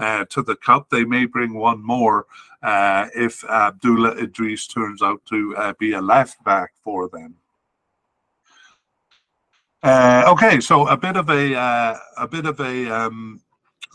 [0.00, 0.90] to the cup.
[0.90, 2.26] They may bring one more
[3.14, 7.36] if Abdullah Idris turns out to be a left back for them.
[9.84, 13.40] Uh, okay, so a bit of a uh, a bit of a um,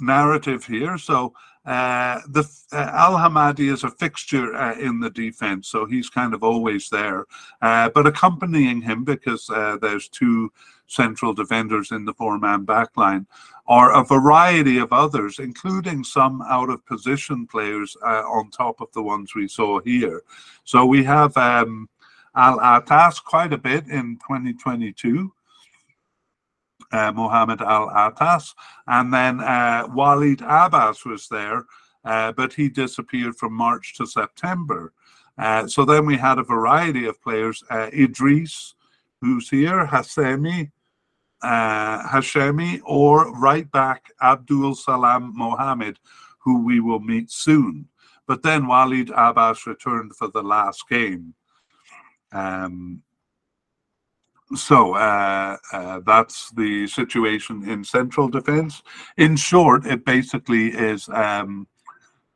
[0.01, 0.97] narrative here.
[0.97, 1.33] So
[1.67, 6.33] uh, the uh, Al Hamadi is a fixture uh, in the defense, so he's kind
[6.33, 7.25] of always there.
[7.61, 10.49] Uh, but accompanying him, because uh, there's two
[10.87, 13.25] central defenders in the four-man backline,
[13.67, 19.45] are a variety of others, including some out-of-position players on top of the ones we
[19.45, 20.23] saw here.
[20.63, 21.89] So we have um,
[22.33, 25.33] Al Atas quite a bit in 2022
[26.91, 28.53] uh, Mohammed Al Atas,
[28.87, 31.65] and then uh, Walid Abbas was there,
[32.05, 34.93] uh, but he disappeared from March to September.
[35.37, 38.75] Uh, so then we had a variety of players: uh, Idris,
[39.21, 40.71] who's here, Hassemi,
[41.41, 45.99] uh, Hashemi, or right back Abdul Salam Mohammed,
[46.39, 47.87] who we will meet soon.
[48.25, 51.33] But then Walid Abbas returned for the last game.
[52.31, 53.03] Um,
[54.55, 58.81] so uh, uh, that's the situation in central defense.
[59.17, 61.67] In short, it basically is um,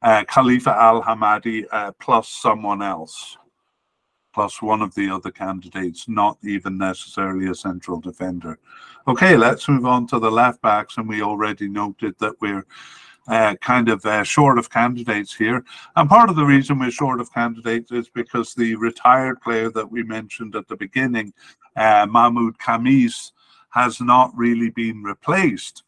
[0.01, 3.37] uh, Khalifa Al Hamadi uh, plus someone else,
[4.33, 8.59] plus one of the other candidates, not even necessarily a central defender.
[9.07, 12.65] Okay, let's move on to the left backs, and we already noted that we're
[13.27, 15.63] uh, kind of uh, short of candidates here.
[15.95, 19.91] And part of the reason we're short of candidates is because the retired player that
[19.91, 21.33] we mentioned at the beginning,
[21.75, 23.31] uh, Mahmoud Khamis,
[23.69, 25.83] has not really been replaced.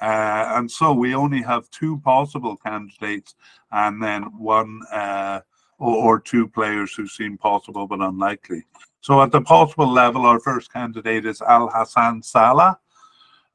[0.00, 3.34] Uh, and so we only have two possible candidates
[3.72, 5.40] and then one uh,
[5.78, 8.64] or, two players who seem possible but unlikely.
[9.00, 12.78] So at the possible level, our first candidate is Al Hassan Salah.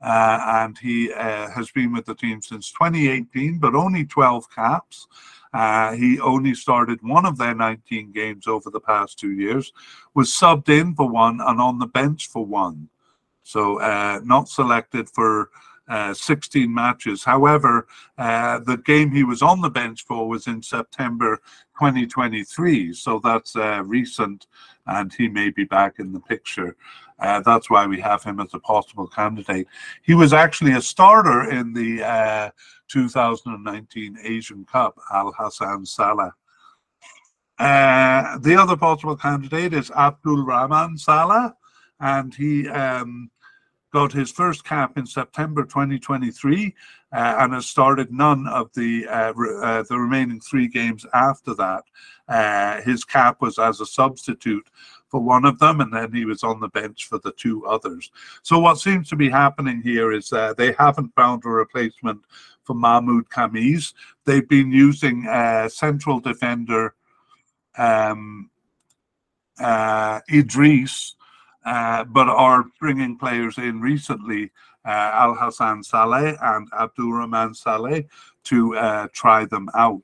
[0.01, 5.07] Uh, and he uh, has been with the team since 2018, but only 12 caps.
[5.53, 9.73] Uh, he only started one of their 19 games over the past two years,
[10.13, 12.87] was subbed in for one and on the bench for one.
[13.43, 15.49] So uh, not selected for
[15.89, 17.23] uh, 16 matches.
[17.23, 17.87] However,
[18.17, 21.37] uh, the game he was on the bench for was in September
[21.79, 22.93] 2023.
[22.93, 24.45] So that's uh, recent,
[24.85, 26.75] and he may be back in the picture.
[27.19, 29.67] Uh, that's why we have him as a possible candidate.
[30.03, 32.49] He was actually a starter in the uh,
[32.87, 36.33] 2019 Asian Cup, Al Hassan Salah.
[37.57, 41.55] Uh, the other possible candidate is Abdul Rahman Salah,
[41.99, 43.29] and he um,
[43.91, 46.75] got his first cap in September 2023
[47.11, 51.53] uh, and has started none of the uh, re uh, the remaining three games after
[51.55, 51.83] that.
[52.27, 54.67] Uh, his cap was as a substitute
[55.07, 58.11] for one of them, and then he was on the bench for the two others.
[58.43, 62.21] So what seems to be happening here is uh, they haven't found a replacement
[62.63, 63.93] for Mahmoud Khamis.
[64.25, 66.93] They've been using uh, central defender
[67.75, 68.51] um,
[69.59, 71.15] Idris
[71.65, 74.51] uh, but are bringing players in recently,
[74.85, 78.05] uh, Al Hassan Saleh and Abdurrahman Saleh,
[78.45, 80.03] to uh, try them out.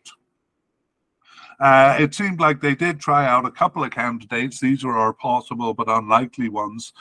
[1.59, 4.59] Uh, it seemed like they did try out a couple of candidates.
[4.59, 6.91] These are our possible but unlikely ones.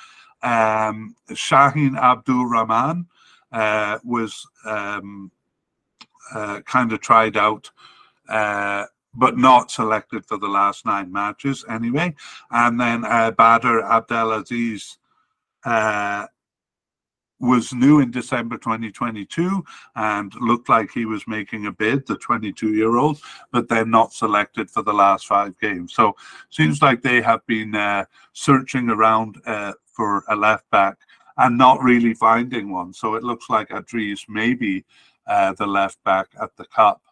[0.42, 3.06] Um, Shaheen Abdul Rahman
[3.50, 5.32] uh, was um,
[6.64, 7.70] kind of tried out
[9.14, 12.14] but not selected for the last nine matches anyway.
[12.50, 14.98] And then uh, Badr Abdelaziz
[15.64, 16.26] uh,
[17.40, 19.62] was new in December 2022
[19.96, 23.20] and looked like he was making a bid, the 22 year old,
[23.52, 25.94] but then not selected for the last five games.
[25.94, 26.16] So
[26.50, 30.96] seems like they have been uh, searching around uh, for a left back
[31.36, 32.92] and not really finding one.
[32.92, 34.84] So it looks like Idris may be
[35.26, 37.02] uh, the left back at the cup.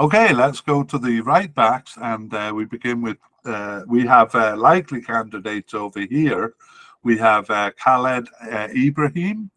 [0.00, 4.32] Okay, let's go to the right backs, and uh, we begin with uh, we have
[4.32, 6.54] uh, likely candidates over here.
[7.02, 9.50] We have uh, Khaled uh, Ibrahim,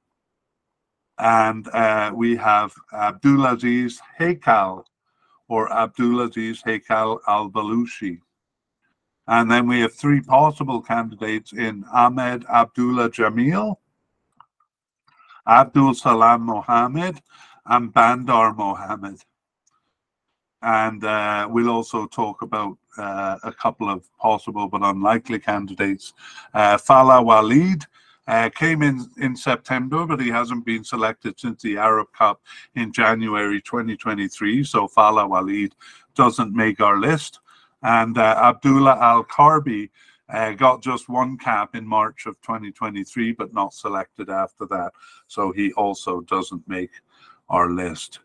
[1.19, 4.83] and uh, we have Abdulaziz Haikal,
[5.47, 8.19] or Abdulaziz Haikal Al Balushi.
[9.27, 13.75] And then we have three possible candidates in Ahmed Abdullah Jamil,
[15.45, 17.21] Abdul Salam Mohammed,
[17.67, 19.21] and Bandar Mohammed
[20.61, 26.13] and uh, we'll also talk about uh, a couple of possible but unlikely candidates.
[26.53, 27.85] Uh, Fala Walid
[28.27, 32.41] uh, came in in September, but he hasn't been selected since the Arab Cup
[32.75, 34.63] in January 2023.
[34.63, 35.73] So Fala Walid
[36.15, 37.39] doesn't make our list.
[37.83, 39.89] And uh, Abdullah Al Karbi
[40.29, 44.93] uh, got just one cap in March of 2023, but not selected after that.
[45.27, 46.91] So he also doesn't make
[47.49, 48.19] our list.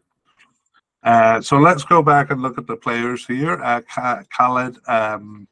[1.06, 3.62] Uh, so let's go back and look at the players here.
[3.62, 3.80] Uh,
[4.36, 5.46] Khaled um,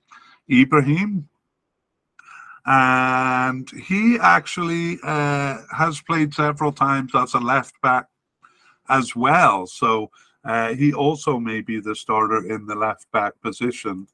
[0.50, 1.28] Ibrahim.
[2.66, 8.07] And he actually uh, has played several times as a left back
[8.88, 9.66] as well.
[9.68, 10.11] So
[10.44, 14.09] uh, he also may be the starter in the left back position.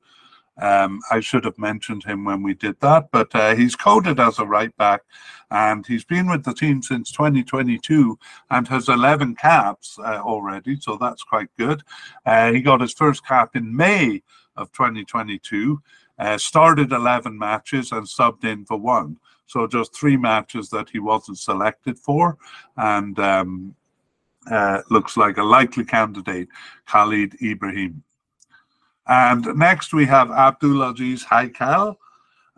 [0.61, 4.39] Um, I should have mentioned him when we did that, but uh, he's coded as
[4.39, 5.03] a right back
[5.51, 8.19] and he's been with the team since 2022
[8.51, 11.83] and has 11 caps uh, already, so that's quite good.
[12.25, 14.23] Uh, he got his first cap in May
[14.57, 15.81] of 2022,
[16.19, 19.17] uh, started 11 matches and subbed in for one.
[19.47, 22.39] So just three matches that he wasn't selected for,
[22.77, 23.75] and um,
[24.49, 26.49] uh, looks like a likely candidate,
[26.87, 28.05] Khalid Ibrahim.
[29.07, 31.97] And next we have Abdulaziz Haikal,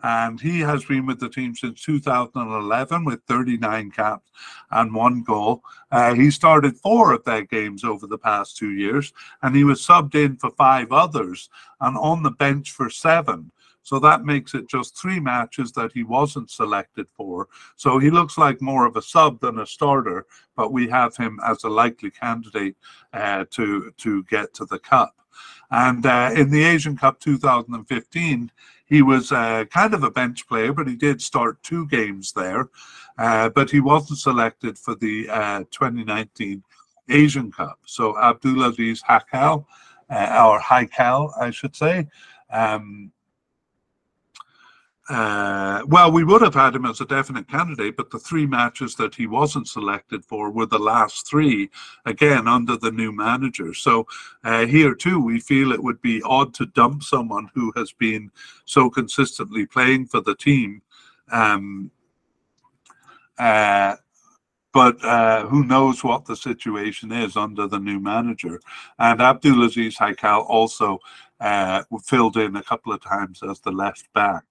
[0.03, 4.29] and he has been with the team since 2011 with 39 caps
[4.71, 5.63] and one goal.
[5.91, 9.81] Uh, he started four of their games over the past two years, and he was
[9.81, 13.49] subbed in for five others and on the bench for seven.
[13.83, 17.49] So that makes it just three matches that he wasn't selected for.
[17.75, 20.25] So he looks like more of a sub than a starter,
[20.55, 22.77] but we have him as a likely candidate
[23.11, 25.15] uh, to to get to the cup.
[25.73, 28.51] And uh, in the Asian Cup 2015,
[28.85, 32.69] he was uh, kind of a bench player, but he did start two games there.
[33.17, 36.63] Uh, but he wasn't selected for the uh, 2019
[37.09, 37.79] Asian Cup.
[37.87, 39.65] So Abdulaziz Hakal,
[40.11, 42.07] uh, or Haikal, I should say,
[42.51, 43.11] um,
[45.09, 48.95] uh, well, we would have had him as a definite candidate, but the three matches
[48.95, 51.69] that he wasn't selected for were the last three,
[52.05, 53.73] again, under the new manager.
[53.73, 54.07] So
[54.45, 58.31] uh, here, too, we feel it would be odd to dump someone who has been
[58.63, 60.81] so consistently playing for the team.
[61.31, 61.91] Um,
[63.37, 63.97] uh,
[64.71, 68.59] but uh, who knows what the situation is under the new manager.
[68.97, 70.99] And Abdulaziz Haikal also
[71.41, 74.43] uh, filled in a couple of times as the left back.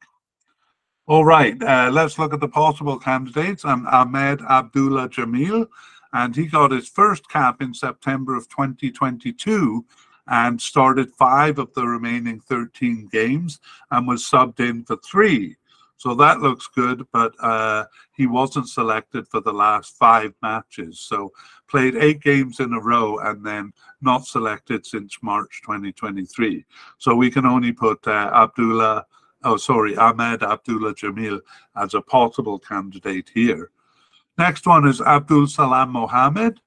[1.13, 3.67] All right, uh, let's look at the possible candidates.
[3.67, 5.67] I'm Ahmed Abdullah Jamil,
[6.15, 9.85] and he got his first cap in September of 2022
[10.29, 13.61] and started five of the remaining 13 games
[13.91, 15.55] and was subbed in for three.
[15.99, 17.85] So that looks good, but uh,
[18.17, 20.99] he wasn't selected for the last five matches.
[20.99, 21.31] So
[21.69, 26.65] played eight games in a row and then not selected since March 2023.
[26.97, 29.05] So we can only put uh, Abdullah
[29.45, 31.41] oh, sorry, Ahmed Abdullah Jamil
[31.77, 33.71] as a possible candidate here.
[34.39, 36.61] Next one is Abdul Salam Mohammed,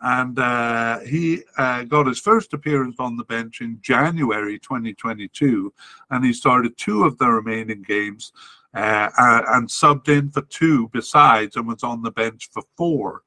[0.00, 5.72] and uh, he uh, got his first appearance on the bench in January 2022,
[6.10, 8.32] and he started two of the remaining games
[8.74, 9.10] uh,
[9.48, 13.22] and subbed in for two besides, and was on the bench for four.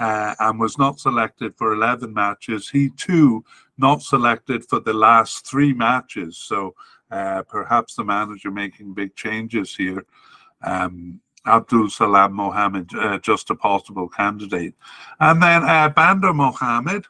[0.00, 2.70] Uh, and was not selected for 11 matches.
[2.70, 3.44] He too
[3.78, 6.38] not selected for the last three matches.
[6.38, 6.76] So
[7.10, 10.04] uh, perhaps the manager making big changes here.
[10.62, 14.74] Um, Abdul Salam Mohammed, uh, just a possible candidate.
[15.20, 17.06] And then uh, Bandar Mohammed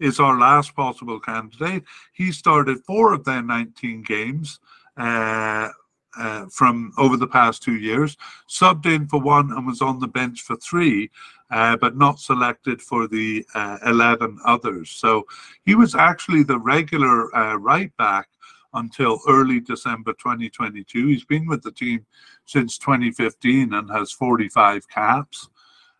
[0.00, 1.84] is our last possible candidate.
[2.12, 4.60] He started four of their 19 games
[4.96, 5.68] uh,
[6.16, 8.16] uh, from over the past two years,
[8.48, 11.10] subbed in for one and was on the bench for three,
[11.50, 14.90] uh, but not selected for the uh, 11 others.
[14.90, 15.26] So
[15.64, 18.28] he was actually the regular uh, right back
[18.74, 21.06] until early December 2022.
[21.06, 22.04] He's been with the team
[22.44, 25.48] since 2015 and has 45 caps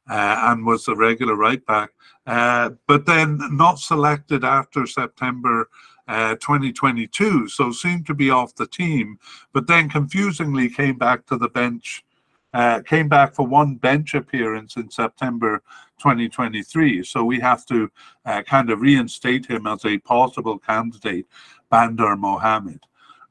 [0.09, 1.91] uh, and was a regular right back,
[2.27, 5.69] uh, but then not selected after September
[6.09, 7.49] uh, 2022.
[7.49, 9.19] So seemed to be off the team,
[9.53, 12.05] but then confusingly came back to the bench.
[12.53, 15.61] Uh, came back for one bench appearance in September
[15.99, 17.03] 2023.
[17.03, 17.91] So we have to
[18.27, 21.27] uh, kind of reinstate him as a possible candidate
[21.71, 22.81] Bandar Mohammed.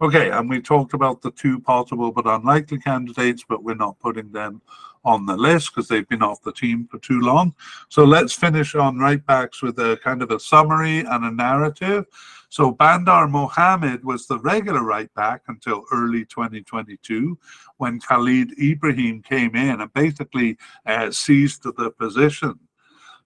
[0.01, 4.31] Okay, and we talked about the two possible but unlikely candidates, but we're not putting
[4.31, 4.61] them
[5.05, 7.53] on the list because they've been off the team for too long.
[7.89, 12.05] So let's finish on right backs with a kind of a summary and a narrative.
[12.49, 17.37] So Bandar Mohammed was the regular right back until early 2022
[17.77, 22.59] when Khalid Ibrahim came in and basically uh, seized the position.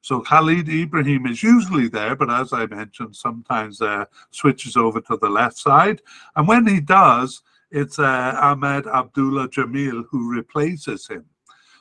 [0.02, 5.18] So Khalid Ibrahim is usually there, but as I mentioned, sometimes uh, switches over to
[5.18, 6.02] the left side.
[6.36, 7.42] And when he does,
[7.72, 11.26] it's uh, Ahmed Abdullah Jamil who replaces him.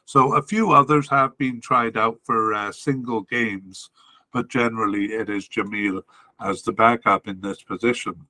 [0.05, 3.91] So a few others have been tried out for uh, single games,
[4.33, 6.03] but generally it is Jamil
[6.41, 8.27] as the backup in this position.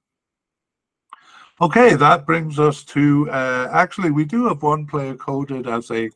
[1.60, 6.10] Okay, that brings us to uh, actually we do have one player coded as a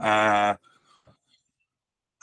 [0.00, 0.54] uh,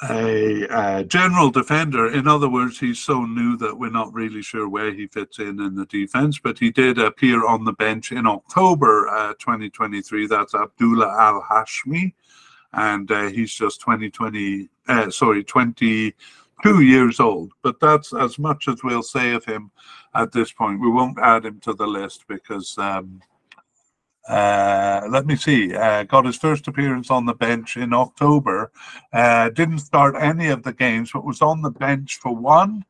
[0.10, 2.12] a, a, general defender.
[2.12, 5.60] In other words, he's so new that we're not really sure where he fits in
[5.62, 6.40] in the defense.
[6.40, 10.28] But he did appear on the bench in October uh, 2023.
[10.28, 12.14] That's Abdullah Al Hashmi,
[12.74, 14.70] and uh, he's just 2020.
[14.88, 17.54] Uh, sorry, 22 years old.
[17.62, 19.72] But that's as much as we'll say of him
[20.16, 20.82] at this point.
[20.82, 22.78] We won't add him to the list because.
[22.78, 23.22] Um,
[24.28, 28.72] uh, let me see, uh, got his first appearance on the bench in October.
[29.12, 32.86] Uh, didn't start any of the games, but was on the bench for one.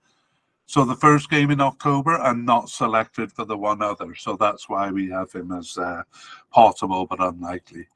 [0.66, 4.16] So the first game in October and not selected for the one other.
[4.16, 6.04] So that's why we have him as uh,
[6.52, 7.88] possible but unlikely.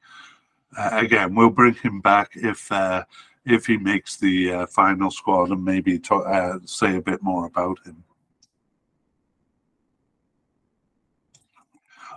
[0.76, 3.04] Uh, again, we'll bring him back if uh,
[3.46, 8.04] if he makes the final squad and maybe to, say a bit more about him.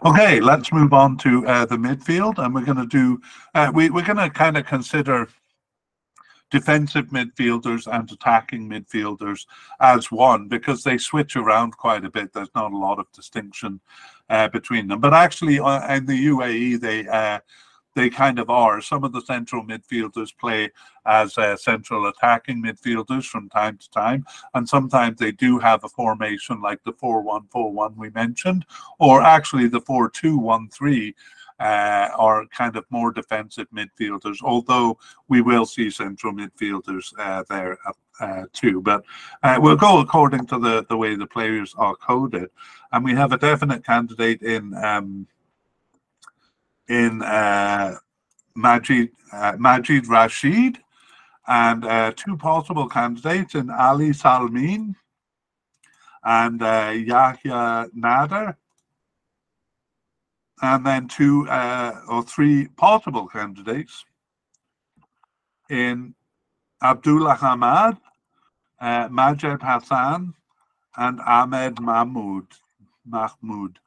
[0.04, 3.22] Okay, let's move on to uh, the midfield, and we're going to do.
[3.54, 5.30] Uh, we, we're going to kind of consider
[6.50, 9.46] defensive midfielders and attacking midfielders
[9.80, 12.34] as one because they switch around quite a bit.
[12.34, 13.80] There's not a lot of distinction
[14.28, 17.40] uh, between them, but actually, uh, in the UAE, they uh,
[17.96, 18.82] they kind of are.
[18.82, 20.70] Some of the central midfielders play
[21.06, 25.90] as uh, central attacking midfielders from time to time, and sometimes they do have a
[25.90, 28.66] formation like the 4 1 4 1 we mentioned,
[29.00, 31.16] or actually the 4 2 1 3.
[31.60, 37.78] Uh, are kind of more defensive midfielders, although we will see central midfielders uh, there
[38.20, 38.82] uh, too.
[38.82, 39.04] But
[39.44, 42.50] uh, we'll go according to the, the way the players are coded.
[42.92, 45.28] And we have a definite candidate in um,
[46.92, 47.96] in uh,
[48.54, 50.78] Majid, uh, Majid Rashid
[51.48, 54.96] and uh, two possible candidates in Ali Salmin
[56.26, 58.58] and uh, Yahya Nader.
[60.62, 64.04] And then two uh, or three possible candidates
[65.70, 66.14] in
[66.84, 67.98] Abdullah Hamad,
[68.82, 70.34] uh, Majed Hassan,
[70.98, 72.48] and Ahmed Mahmoud.
[73.08, 73.80] Mahmoud.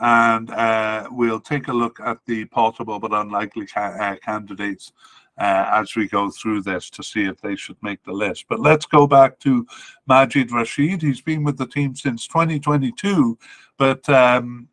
[0.00, 4.92] And uh, we'll take a look at the possible but unlikely ca uh, candidates
[5.38, 8.46] uh, as we go through this to see if they should make the list.
[8.48, 9.66] But let's go back to
[10.06, 11.02] Majid Rashid.
[11.02, 13.38] He's been with the team since 2022,
[13.76, 14.68] but um,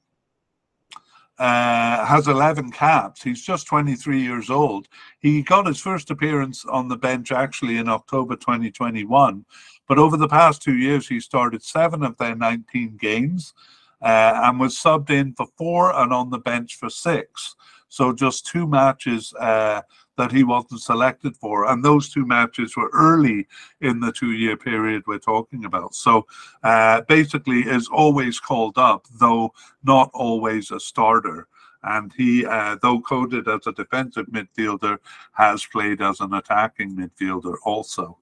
[1.40, 3.24] uh, has 11 caps.
[3.24, 4.88] He's just 23 years old.
[5.20, 9.44] He got his first appearance on the bench actually in October 2021.
[9.88, 13.54] But over the past two years, he started seven of their 19 games
[14.02, 17.56] uh, and was subbed in for four and on the bench for six.
[17.90, 19.82] So just two matches uh,
[20.18, 21.70] that he wasn't selected for.
[21.70, 23.48] And those two matches were early
[23.82, 25.94] in the two year period we're talking about.
[25.94, 26.26] So
[26.64, 31.48] uh, basically is always called up, though not always a starter.
[31.84, 34.98] And he, uh, though coded as a defensive midfielder,
[35.34, 38.18] has played as an attacking midfielder also.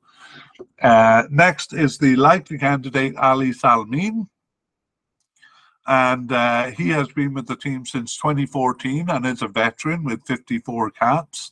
[0.81, 4.27] Uh, next is the likely candidate Ali Salmin
[5.89, 10.23] and uh, he has been with the team since 2014 and is a veteran with
[10.27, 11.51] 54 caps.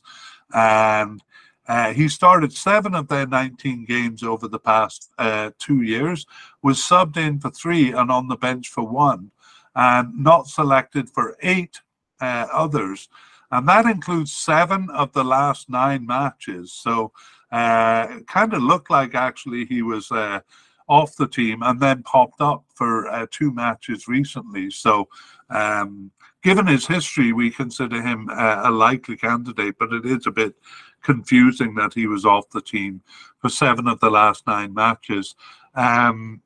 [0.54, 1.20] And
[1.66, 6.24] uh, he started seven of their 19 games over the past uh, two years,
[6.62, 9.32] was subbed in for three and on the bench for one,
[9.74, 11.80] and not selected for eight
[12.20, 13.08] uh, others.
[13.50, 16.72] And that includes seven of the last nine matches.
[16.72, 17.10] So
[17.50, 20.40] uh, kind of looked like actually he was uh,
[20.88, 24.70] off the team and then popped up for uh, two matches recently.
[24.70, 25.08] So,
[25.50, 26.10] um,
[26.42, 30.54] given his history, we consider him uh, a likely candidate, but it is a bit
[31.02, 33.02] confusing that he was off the team
[33.38, 35.34] for seven of the last nine matches.
[35.74, 36.42] Um,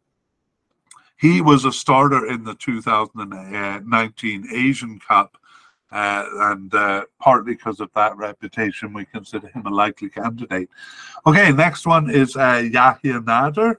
[1.17, 5.39] he was a starter in the 2019 Asian Cup.
[5.93, 10.69] Uh, and uh, partly because of that reputation, we consider him a likely candidate.
[11.27, 13.77] Okay, next one is uh, Yahya Nader.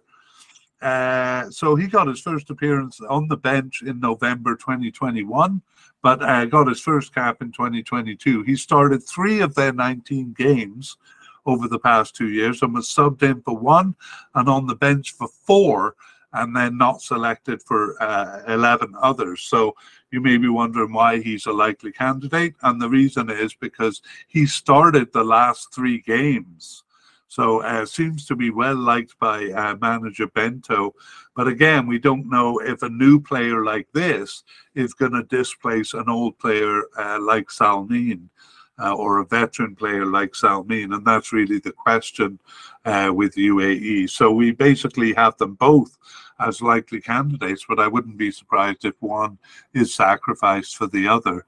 [0.84, 5.62] Uh, so he got his first appearance on the bench in November 2021,
[6.02, 8.44] but uh, got his first cap in 2022.
[8.44, 10.98] He started three of their 19 games
[11.46, 13.96] over the past two years and was subbed in for one
[14.36, 15.96] and on the bench for four
[16.34, 19.42] and then not selected for uh, 11 others.
[19.44, 19.76] So
[20.12, 22.56] you may be wondering why he's a likely candidate.
[22.62, 26.84] And the reason is because he started the last three games
[27.34, 30.94] so uh, seems to be well liked by uh, manager Bento.
[31.36, 34.44] But again, we don't know if a new player like this
[34.76, 38.30] is going to displace an old player uh, like Salmin.
[38.80, 42.40] Uh, or a veteran player like Salmin, and that's really the question
[42.86, 44.10] uh, with UAE.
[44.10, 45.96] So we basically have them both
[46.40, 49.38] as likely candidates, but I wouldn't be surprised if one
[49.76, 51.46] is sacrificed for the other.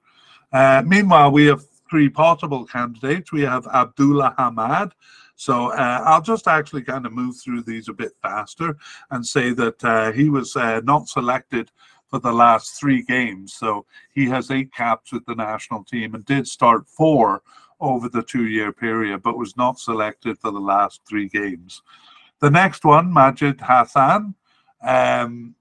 [0.54, 3.32] Uh, meanwhile, we have three possible candidates.
[3.32, 4.92] We have Abdullah Hamad,
[5.36, 8.78] so uh, I'll just actually kind of move through these a bit faster
[9.12, 11.72] and say that uh, he was uh, not selected
[12.10, 13.54] for the last three games.
[13.54, 17.42] So he has eight caps with the national team and did start four
[17.82, 21.82] over the two year period, but was not selected for the last three games.
[22.40, 24.36] The next one, Majid Hassan.
[24.82, 25.56] Um,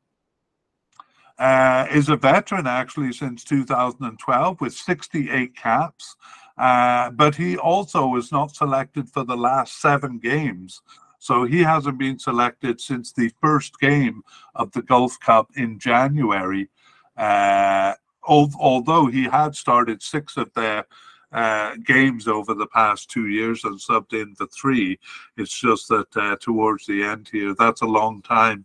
[1.39, 6.17] uh, is a veteran actually since 2012 with 68 caps.
[6.57, 10.83] Uh, but he also was not selected for the last seven games.
[11.19, 14.23] So he hasn't been selected since the first game
[14.55, 16.69] of the Gulf Cup in January.
[17.17, 17.95] Uh,
[18.27, 20.87] although he had started six of their
[21.33, 24.99] uh, games over the past two years and subbed in for three,
[25.37, 28.65] it's just that uh, towards the end here, that's a long time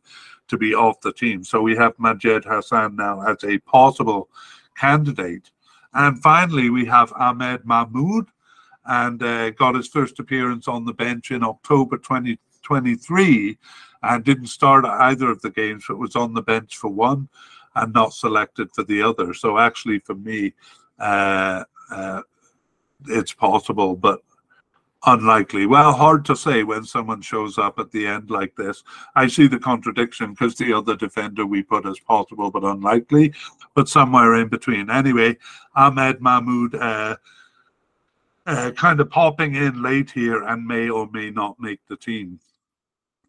[0.50, 1.44] to be off the team.
[1.44, 4.30] So we have Majed Hassan now as a possible
[4.78, 5.50] candidate.
[5.94, 8.28] And finally, we have Ahmed Mahmoud,
[8.86, 13.58] and uh, got his first appearance on the bench in October 2023
[14.02, 17.30] and didn't start either of the games, but was on the bench for one
[17.76, 19.34] and not selected for the other.
[19.34, 20.54] So actually, for me,
[20.98, 22.22] uh, uh,
[23.08, 24.22] it's possible, but
[25.06, 25.66] unlikely.
[25.66, 28.84] Well, hard to say when someone shows up at the end like this.
[29.16, 33.34] I see the contradiction because the other defender we put as possible but unlikely,
[33.76, 34.90] but somewhere in between.
[34.90, 35.38] Anyway,
[35.76, 37.16] Ahmed Mahmoud uh,
[38.46, 42.40] uh, kind of popping in late here and may or may not make the team.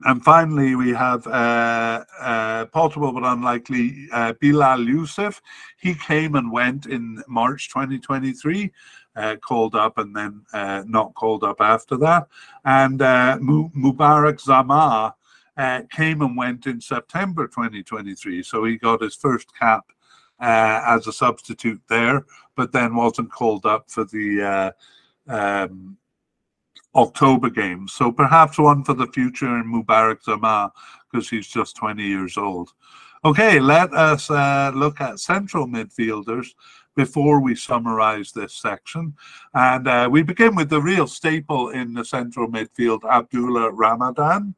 [0.03, 5.43] And finally, we have uh, uh, possible but unlikely uh, Bilal Yusuf.
[5.79, 8.73] He came and went in March 2023,
[9.17, 12.29] uh, called up and then uh, not called up after that.
[12.65, 15.15] And uh, Mubarak Zama
[15.91, 18.43] came and went in September 2023.
[18.43, 19.85] So he got his first cap
[20.41, 22.25] as a substitute there,
[22.57, 24.73] but then wasn't called up for the
[25.29, 25.97] um,
[26.95, 27.87] October game.
[27.89, 30.73] So perhaps one for the future in Mubarak Zama
[31.11, 32.73] because he's just 20 years old.
[33.25, 36.49] Okay, let us uh, look at central midfielders
[36.97, 39.15] before we summarize this section.
[39.55, 44.55] And uh, we begin with the real staple in the central midfield, Abdullah Ramadan.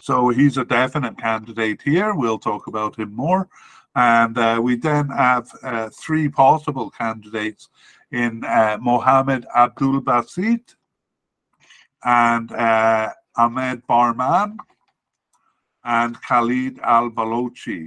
[0.00, 2.14] So he's a definite candidate here.
[2.14, 3.48] We'll talk about him more.
[3.94, 7.68] And uh, we then have uh, three possible candidates
[8.10, 10.74] in uh, Mohammed Abdul Basit
[12.04, 14.58] and uh, Ahmed Barman
[15.84, 17.86] and Khalid Al Balochi.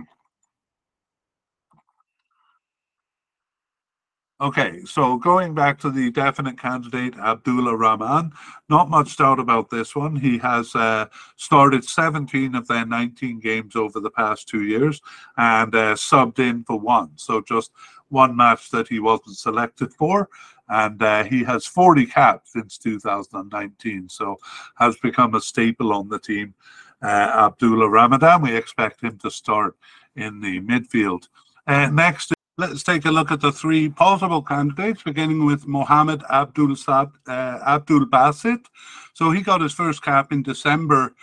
[4.42, 8.34] Okay, so going back to the definite candidate, Abdullah Rahman,
[8.68, 10.14] not much doubt about this one.
[10.14, 11.06] He has uh,
[11.38, 15.02] started 17 of their 19 games over the past two years
[15.38, 17.12] and uh, subbed in for one.
[17.16, 17.72] So just
[18.10, 20.28] one match that he wasn't selected for.
[20.68, 24.36] And uh, he has 40 caps since 2019, so
[24.76, 26.56] has become a staple on the team.
[27.02, 29.78] Uh, Abdullah Ramadan, we expect him to start
[30.18, 31.30] in the midfield.
[31.68, 36.76] Uh, next, let's take a look at the three possible candidates, beginning with Mohammed Abdul,
[36.76, 38.66] Sad, uh, Abdul Basit.
[39.14, 41.14] So he got his first cap in December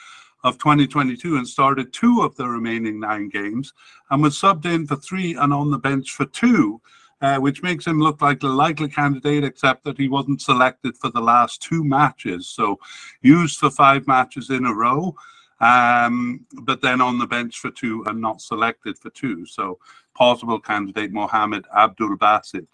[0.45, 3.73] of 2022 and started two of the remaining nine games
[4.11, 6.81] and was subbed in for three and on the bench for two,
[7.23, 11.11] uh, which makes him look like the likely candidate, except that he wasn't selected for
[11.11, 12.49] the last two matches.
[12.49, 12.79] So
[13.23, 15.15] used for five matches in a row,
[15.61, 19.47] um, but then on the bench for two and not selected for two.
[19.47, 19.79] So
[20.15, 22.67] possible candidate Mohammed Abdul Basit.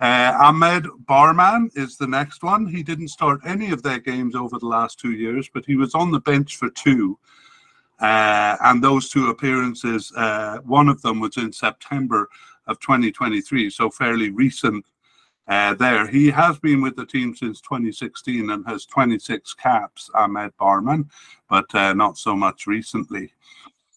[0.00, 2.66] Uh, Ahmed Barman is the next one.
[2.66, 5.94] He didn't start any of their games over the last two years, but he was
[5.94, 7.18] on the bench for two.
[8.00, 12.28] Uh, and those two appearances, uh, one of them was in September
[12.66, 14.84] of 2023, so fairly recent
[15.46, 16.06] uh, there.
[16.06, 21.10] He has been with the team since 2016 and has 26 caps, Ahmed Barman,
[21.48, 23.32] but uh, not so much recently.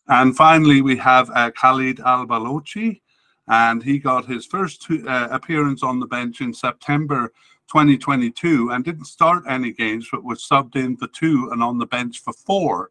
[0.10, 3.02] And finally, we have uh, Khalid Al Balochi
[3.48, 7.32] and he got his first uh, appearance on the bench in September
[7.68, 11.86] 2022 and didn't start any games, but was subbed in for two and on the
[11.86, 12.90] bench for four,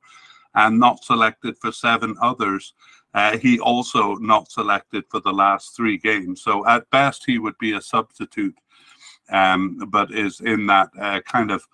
[0.55, 2.75] and not selected for seven others.
[3.15, 6.43] Uh, he also not selected for the last three games.
[6.43, 8.57] So at best, he would be a substitute,
[9.31, 11.67] um, but is in that uh, kind of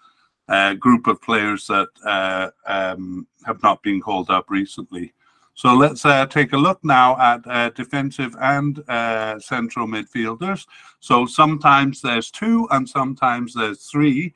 [0.49, 5.12] uh, group of players that uh, um, have not been called up recently.
[5.55, 10.67] So let's uh, take a look now at uh, defensive and uh, central midfielders.
[11.01, 14.33] So sometimes there's two and sometimes there's three.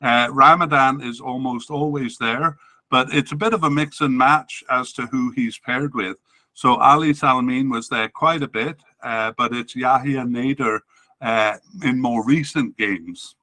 [0.00, 2.58] Uh, Ramadan is almost always there,
[2.90, 6.16] but it's a bit of a mix and match as to who he's paired with.
[6.54, 10.80] So Ali Salmin was there quite a bit, uh, but it's Yahya Nader
[11.20, 13.34] uh, in more recent games.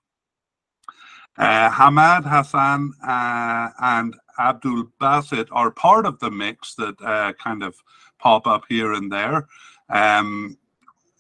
[1.38, 7.76] Hamad Hassan and Abdul Basit are part of the mix that uh, kind of
[8.20, 9.48] pop up here and there.
[9.90, 10.58] Um,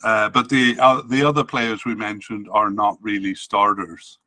[0.03, 4.17] uh, but the uh, the other players we mentioned are not really starters.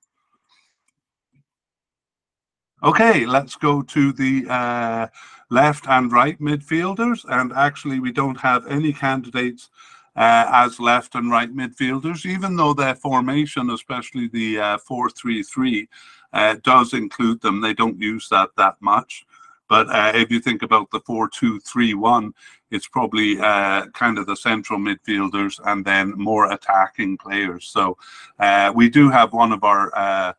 [2.84, 5.06] Okay, let's go to the uh,
[5.50, 7.24] left and right midfielders.
[7.28, 9.70] And actually, we don't have any candidates
[10.16, 15.42] uh, as left and right midfielders, even though their formation, especially the uh, 4 3
[15.42, 15.88] 3,
[16.32, 17.60] uh, does include them.
[17.60, 19.26] They don't use that that much.
[19.68, 22.34] But uh, if you think about the 4 2 3 1,
[22.70, 27.68] it's probably uh, kind of the central midfielders and then more attacking players.
[27.68, 27.96] So
[28.38, 30.32] uh, we do have one of our uh,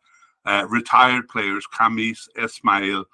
[0.44, 3.06] uh, retired players, Khamis Ismail,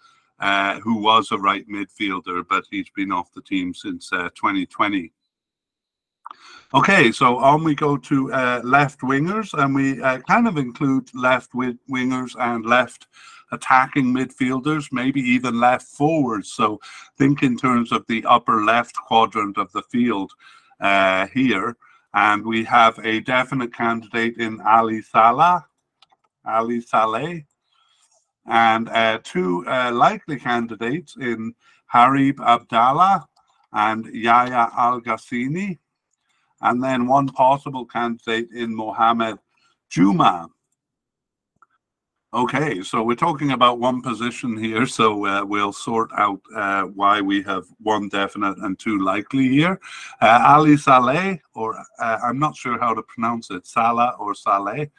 [0.83, 5.13] who was a right midfielder, but he's been off the team since 2020.
[6.73, 11.13] Okay, so on we go to uh, left wingers, and we uh, kind of include
[11.17, 13.09] left wingers and left
[13.51, 16.53] attacking midfielders, maybe even left forwards.
[16.53, 16.79] So
[17.19, 20.31] think in terms of the upper left quadrant of the field
[20.79, 21.77] uh, here.
[22.15, 25.67] And we have a definite candidate in Ali Salah,
[26.45, 27.47] Ali Saleh,
[28.47, 31.53] and uh, two uh, likely candidates in
[31.93, 33.27] Harib Abdallah
[33.73, 35.80] and Yaya Al Ghassani
[36.63, 39.39] and then one possible candidate in Mohammed
[39.89, 40.49] Juma.
[42.33, 47.21] Okay, so we're talking about one position here, so uh, we'll sort out uh, why
[47.21, 49.81] we have one definite and two likely here.
[50.21, 54.91] Uh, Ali Saleh, or uh, I'm not sure how to pronounce it, Salah or Saleh.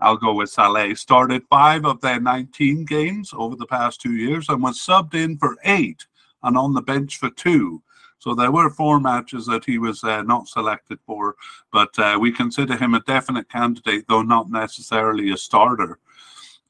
[0.00, 0.96] I'll go with Saleh.
[0.96, 5.38] Started five of their 19 games over the past two years and was subbed in
[5.38, 6.06] for eight
[6.42, 7.82] and on the bench for two.
[8.28, 11.34] So there were four matches that he was uh, not selected for,
[11.72, 15.98] but uh, we consider him a definite candidate, though not necessarily a starter.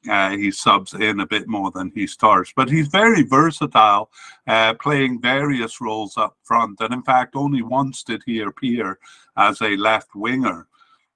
[0.09, 4.09] Uh, he subs in a bit more than he starts, but he's very versatile,
[4.47, 6.79] uh, playing various roles up front.
[6.79, 8.97] And in fact, only once did he appear
[9.35, 10.65] as a left winger.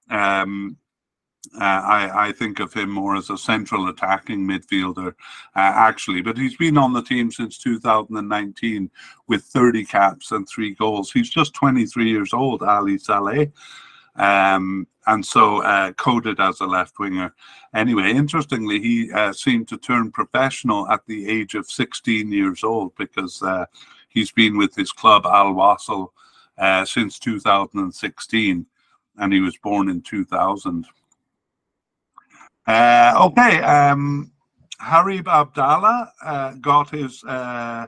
[0.09, 0.75] Um,
[1.55, 5.13] uh, I, I, think of him more as a central attacking midfielder, uh,
[5.55, 6.21] actually.
[6.21, 8.89] But he's been on the team since 2019
[9.27, 11.11] with 30 caps and three goals.
[11.11, 13.51] He's just 23 years old, Ali Saleh.
[14.15, 17.33] Um, and so uh, coded as a left winger.
[17.73, 22.95] Anyway, interestingly, he uh, seemed to turn professional at the age of 16 years old
[22.95, 23.65] because uh,
[24.09, 26.09] he's been with his club Al Wasl
[26.57, 28.65] uh, since 2016,
[29.17, 30.85] and he was born in 2000.
[32.66, 34.32] Uh, okay, um,
[34.82, 37.24] Harib Abdallah uh, got his.
[37.24, 37.88] Uh,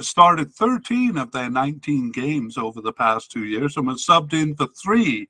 [0.00, 4.52] started 13 of their 19 games over the past two years and was subbed in
[4.56, 5.28] for three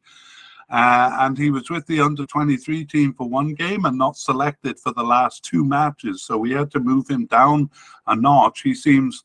[0.69, 4.79] uh, and he was with the under 23 team for one game and not selected
[4.81, 6.23] for the last two matches.
[6.23, 7.71] So we had to move him down
[8.07, 8.63] a notch.
[8.63, 9.23] He seems.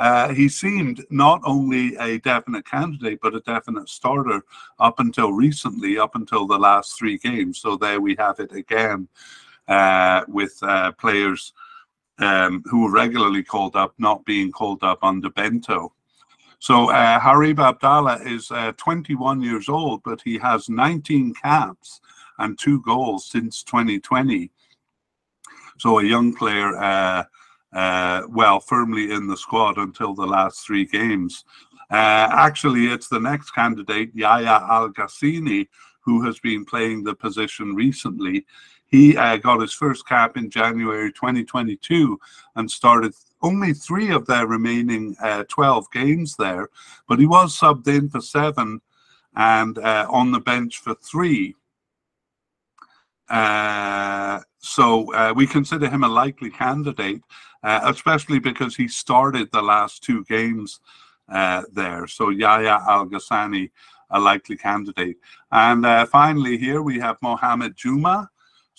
[0.00, 4.42] Uh, he seemed not only a definite candidate, but a definite starter
[4.78, 7.60] up until recently, up until the last three games.
[7.60, 9.08] So there we have it again
[9.68, 11.52] uh, with uh, players
[12.18, 15.92] um, who were regularly called up not being called up under Bento.
[16.60, 22.00] So uh, Harib Abdallah is uh, 21 years old, but he has 19 caps
[22.38, 24.50] and two goals since 2020.
[25.78, 27.26] So a young player,
[27.72, 31.44] uh, well, firmly in the squad until the last three games.
[31.90, 35.68] Uh, actually, it's the next candidate, Yaya Al Ghassani,
[36.00, 38.46] who has been playing the position recently.
[38.86, 42.18] He uh, got his first cap in January 2022
[42.56, 46.68] and started only three of their remaining uh, 12 games there,
[47.08, 48.80] but he was subbed in for seven
[49.36, 51.54] and uh, on the bench for three.
[53.28, 57.22] Uh, so uh, we consider him a likely candidate,
[57.62, 60.80] uh, especially because he started the last two games
[61.28, 62.06] uh, there.
[62.06, 63.70] So Yaya Al Ghassani,
[64.10, 65.16] a likely candidate.
[65.50, 68.28] And finally, here we have Mohamed Juma.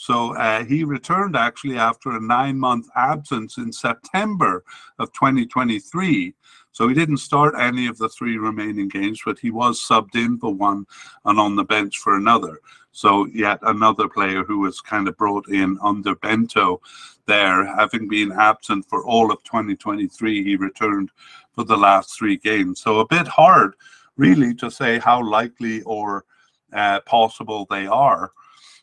[0.02, 4.64] So uh, he returned actually after a nine month absence in September
[4.98, 6.34] of 2023.
[6.72, 10.40] So he didn't start any of the three remaining games, but he was subbed in
[10.40, 10.88] for one
[11.26, 12.62] and on the bench for another.
[12.92, 16.82] So yet another player who was kind of brought in under Bento
[17.26, 21.12] there, having been absent for all of 2023, he returned
[21.54, 22.82] for the last three games.
[22.82, 23.76] So a bit hard,
[24.18, 26.26] really, to say how likely or
[26.74, 28.32] uh, possible they are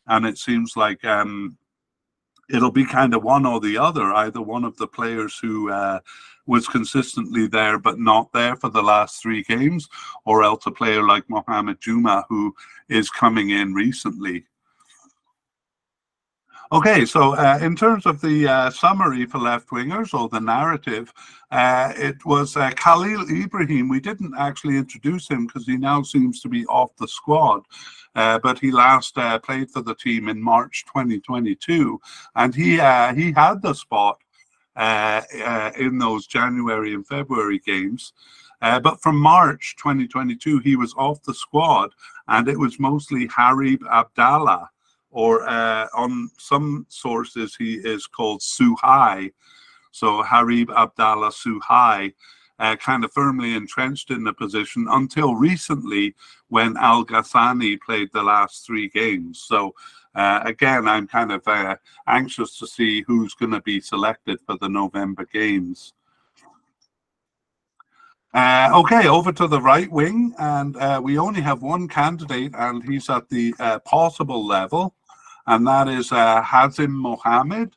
[0.09, 1.57] and it seems like um,
[2.51, 4.13] it'll be kind of one or the other.
[4.13, 6.01] Either one of the players who uh,
[6.49, 9.89] was consistently there but not there for the last three games,
[10.25, 12.55] or else a player like Mohamed Juma who
[12.89, 14.45] is coming in recently.
[16.71, 21.11] Okay, so uh, in terms of the uh, summary for left wingers or the narrative,
[21.51, 23.89] uh, it was uh, Khalil Ibrahim.
[23.89, 27.63] We didn't actually introduce him because he now seems to be off the squad.
[28.15, 31.99] Uh, but he last uh, played for the team in March 2022,
[32.37, 34.19] and he he had the spot
[34.79, 38.12] Uh, uh, in those January and February games.
[38.62, 41.91] Uh, but from March 2022, he was off the squad,
[42.29, 44.70] and it was mostly Harib Abdallah,
[45.11, 49.33] or on some sources, he is called Suhai.
[49.91, 52.14] So Harib Abdallah Suhai
[52.61, 56.14] uh, kind of firmly entrenched in the position until recently
[56.51, 59.43] when Al Ghassani played the last three games.
[59.45, 59.74] So
[60.19, 61.77] uh, again, I'm kind of uh,
[62.09, 65.93] anxious to see who's going to be selected for the November games.
[68.35, 72.83] Uh, okay, over to the right wing, and uh, we only have one candidate, and
[72.83, 74.97] he's at the uh, possible level,
[75.47, 77.77] and that is uh, Hazim Mohammed.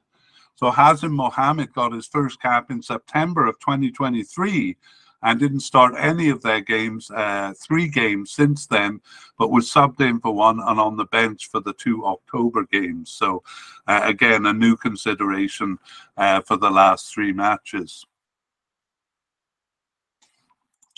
[0.56, 4.76] So Hazim Mohammed got his first cap in September of 2023
[5.24, 9.02] and didn't start any of their games, uh, three games since then,
[9.38, 13.12] but was subbed in for one and on the bench for the two October games.
[13.12, 13.44] So,
[13.88, 15.78] uh, again, a new consideration
[16.18, 18.06] uh, for the last three matches.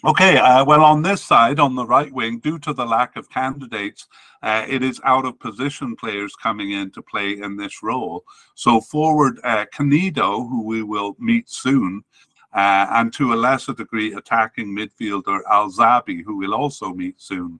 [0.05, 3.29] Okay, uh, well, on this side, on the right wing, due to the lack of
[3.29, 4.05] candidates,
[4.41, 8.25] uh, it is out of position players coming in to play in this role.
[8.53, 12.03] So, forward uh, Canedo, who we will meet soon,
[12.53, 17.59] uh, and to a lesser degree, attacking midfielder Alzaabi, who we'll also meet soon.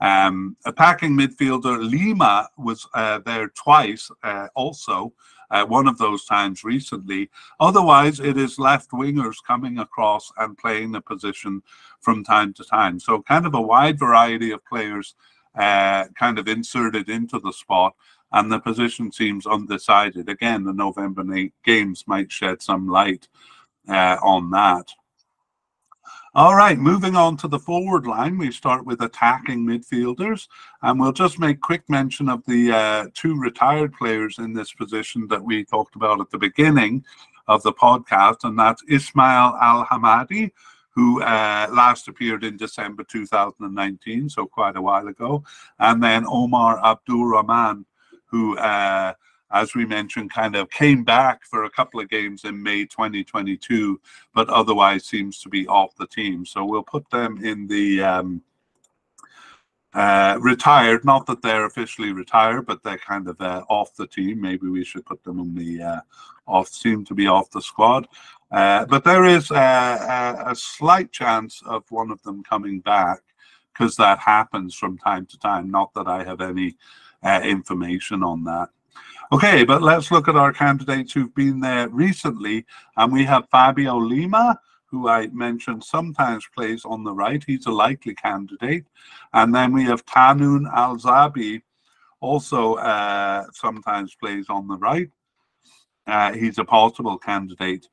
[0.00, 5.12] Um, attacking midfielder Lima was uh, there twice uh, also,
[5.50, 7.28] uh, one of those times recently.
[7.58, 11.62] Otherwise, it is left wingers coming across and playing the position
[12.00, 12.98] from time to time.
[12.98, 15.14] So, kind of a wide variety of players
[15.54, 17.94] uh, kind of inserted into the spot.
[18.32, 20.28] And the position seems undecided.
[20.28, 21.24] Again, the November
[21.64, 23.26] games might shed some light
[23.88, 24.90] uh, on that.
[26.32, 30.46] All right, moving on to the forward line, we start with attacking midfielders,
[30.82, 35.26] and we'll just make quick mention of the uh, two retired players in this position
[35.26, 37.04] that we talked about at the beginning
[37.48, 40.52] of the podcast, and that's Ismail Al Hamadi,
[40.90, 45.42] who uh, last appeared in December 2019, so quite a while ago,
[45.80, 47.84] and then Omar Abdul Rahman,
[48.26, 49.14] who uh,
[49.52, 54.00] as we mentioned, kind of came back for a couple of games in May 2022,
[54.34, 56.46] but otherwise seems to be off the team.
[56.46, 58.42] So we'll put them in the um,
[59.92, 61.04] uh, retired.
[61.04, 64.40] Not that they're officially retired, but they're kind of uh, off the team.
[64.40, 66.00] Maybe we should put them in the uh,
[66.46, 66.68] off.
[66.68, 68.06] Seem to be off the squad.
[68.50, 73.20] Uh, but there is a, a, a slight chance of one of them coming back
[73.72, 75.70] because that happens from time to time.
[75.70, 76.76] Not that I have any
[77.22, 78.68] uh, information on that.
[79.32, 82.66] Okay, but let's look at our candidates who've been there recently.
[82.96, 87.40] And we have Fabio Lima, who I mentioned sometimes plays on the right.
[87.46, 88.86] He's a likely candidate.
[89.32, 91.62] And then we have Tahnoun Al Zaabi,
[92.18, 95.10] also uh, sometimes plays on the right.
[96.08, 97.86] Uh, he's a possible candidate.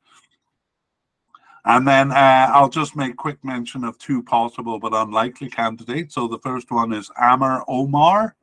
[1.64, 6.16] And then uh, I'll just make quick mention of two possible but unlikely candidates.
[6.16, 8.34] So the first one is Amer Omar.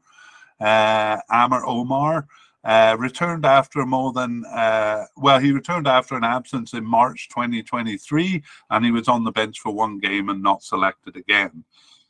[0.62, 2.26] Uh, Amer Omar
[2.66, 8.42] uh, returned after more than, uh, well, he returned after an absence in March 2023,
[8.72, 11.64] and he was on the bench for one game and not selected again.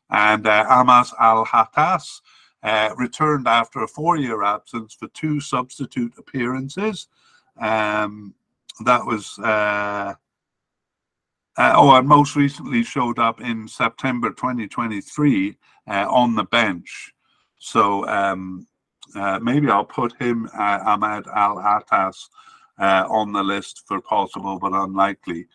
[0.09, 2.21] And uh, Amas Al Hattas
[2.63, 7.09] uh, returned after a four year absence for two substitute appearances.
[7.59, 8.33] Um,
[8.85, 10.13] that was, uh,
[11.57, 17.13] uh, oh, and most recently showed up in September 2023 on the bench.
[17.57, 18.67] So, um,
[19.15, 22.29] uh, maybe I'll put him, uh, Ahmed Al Atas,
[22.79, 25.47] uh, on the list for possible but unlikely.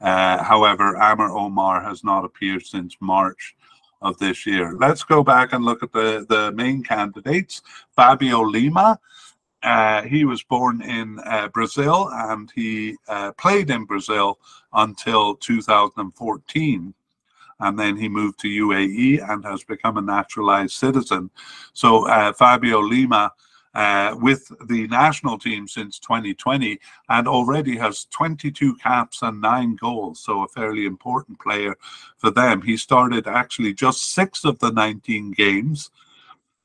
[0.00, 3.56] Uh, however, Amer Omar has not appeared since March
[4.02, 4.74] of this year.
[4.78, 7.62] Let's go back and look at the, the main candidates.
[7.94, 8.98] Fabio Lima.
[9.62, 12.94] Uh, he was born in uh, Brazil and he
[13.36, 14.38] played in Brazil
[14.74, 16.94] until 2014
[17.60, 21.30] and then he moved to UAE and has become a naturalized citizen.
[21.72, 23.32] So uh, Fabio Lima.
[23.74, 26.78] Uh, with the national team since 2020
[27.10, 30.20] and already has 22 caps and nine goals.
[30.20, 31.76] So, a fairly important player
[32.16, 32.62] for them.
[32.62, 35.90] He started actually just six of the 19 games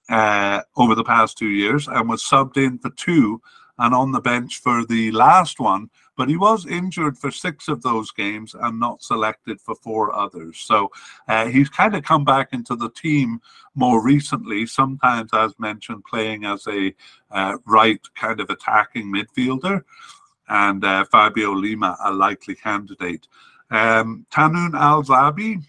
[0.08, 3.42] uh, over the past two years and was subbed in for two
[3.78, 5.90] and on the bench for the last one,
[6.22, 10.60] but he was injured for six of those games and not selected for four others.
[10.60, 10.92] So
[11.28, 13.42] uh, he's kind of come back into the team
[13.74, 16.94] more recently, sometimes, as mentioned, playing as a
[17.32, 19.82] uh, right kind of attacking midfielder.
[20.48, 23.28] And uh, Fabio Lima, a likely candidate.
[23.72, 25.64] Um, Al Zaabi,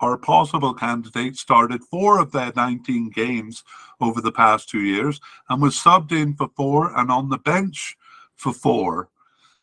[0.00, 3.64] our possible candidate started four of their 19 games
[4.02, 5.18] over the past two years
[5.48, 7.96] and was subbed in for four and on the bench
[8.36, 9.08] for four.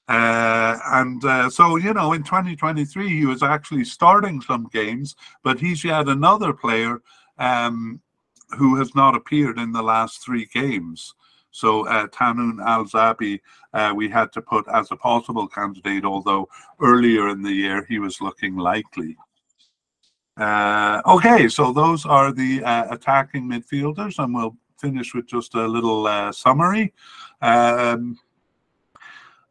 [0.09, 5.59] Uh, and uh, so, you know, in 2023, he was actually starting some games, but
[5.59, 6.99] he's yet another player
[7.37, 8.01] um,
[8.57, 11.13] who has not appeared in the last three games.
[11.51, 13.39] So, uh, Tahnoun Alzaabi,
[13.75, 16.49] uh, we had to put as a possible candidate, although
[16.81, 19.15] earlier in the year he was looking likely.
[20.37, 25.67] Uh, okay, so those are the uh, attacking midfielders, and we'll finish with just a
[25.67, 26.93] little summary.
[27.43, 28.17] Um,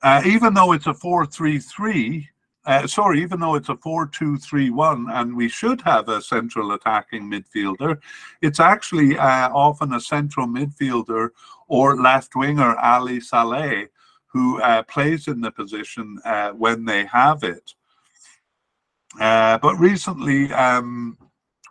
[0.02, 2.26] uh, even though it's a 4-3-3,
[2.66, 7.98] uh, sorry, even though it's a 4-2-3-1 and we should have a central attacking midfielder,
[8.42, 11.30] it's actually uh, often a central midfielder
[11.66, 13.88] or left winger, Ali Saleh,
[14.26, 16.18] who plays in the position
[16.56, 17.74] when they have it.
[19.20, 21.16] Uh, but recently, um,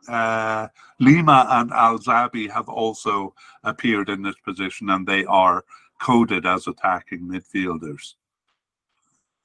[0.09, 0.67] uh,
[0.99, 5.63] Lima and Alzaabi have also appeared in this position and they are
[5.99, 8.15] coded as attacking midfielders.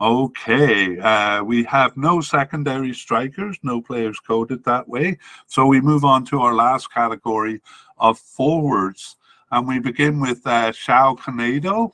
[0.01, 5.17] Okay, uh, we have no secondary strikers, no players coded that way.
[5.47, 7.61] So we move on to our last category
[7.99, 9.17] of forwards.
[9.53, 11.93] And we begin with uh, Caio Canedo,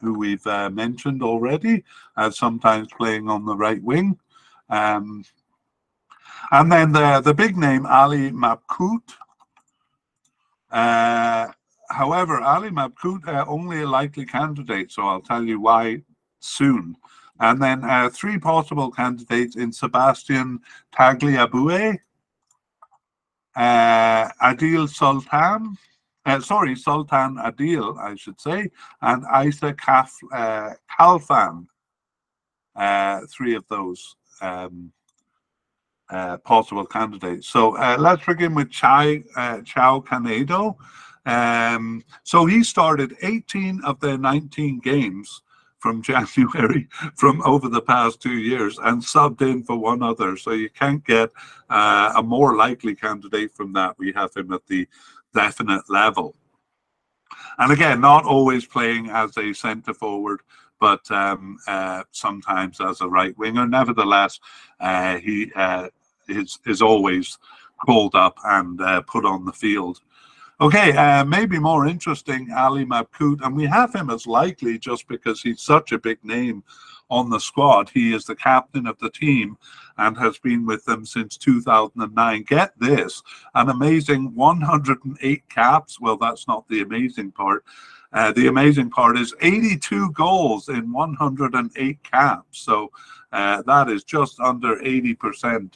[0.00, 1.84] who we've uh, mentioned already,
[2.16, 4.18] as sometimes playing on the right wing.
[4.70, 5.24] Um,
[6.52, 9.02] and then the, the big name, Ali Mabkhout.
[10.70, 11.48] Uh,
[11.90, 16.02] however, Ali Mabkhout, uh, only a likely candidate, so I'll tell you why
[16.40, 16.96] soon.
[17.40, 20.60] And then uh, three possible candidates in Sebastian
[20.96, 21.98] Tagliabue,
[23.56, 25.76] uh, Adil Sultan,
[26.26, 28.70] uh, sorry, Sultan Adil, I should say,
[29.02, 31.66] and Isa Kaf, uh, Khalfan.
[32.74, 34.92] Uh, three of those um,
[36.44, 37.46] possible candidates.
[37.46, 40.76] So let's begin with Chai, Caio Canedo.
[41.26, 45.42] Um, so he started 18 of their 19 games
[45.78, 50.36] from January from over the past two years and subbed in for one other.
[50.36, 51.30] So you can't get
[51.70, 53.98] uh, a more likely candidate from that.
[53.98, 54.88] We have him at the
[55.34, 56.34] definite level.
[57.58, 60.40] And again, not always playing as a centre forward,
[60.80, 63.66] but um, uh, sometimes as a right winger.
[63.66, 64.40] Nevertheless,
[64.80, 65.88] uh, he uh,
[66.28, 67.38] is, is always
[67.84, 70.00] called up and uh, put on the field.
[70.60, 75.42] Okay, uh, maybe more interesting, Ali Mabkhout, and we have him as likely just because
[75.42, 76.62] he's such a big name
[77.10, 77.90] on the squad.
[77.90, 79.58] He is the captain of the team
[79.98, 82.44] and has been with them since 2009.
[82.44, 83.20] Get this
[83.56, 86.00] an amazing 108 caps.
[86.00, 87.64] Well, that's not the amazing part.
[88.12, 92.60] Uh, the amazing part is 82 goals in 108 caps.
[92.60, 92.92] So
[93.32, 95.72] uh, that is just under 80%,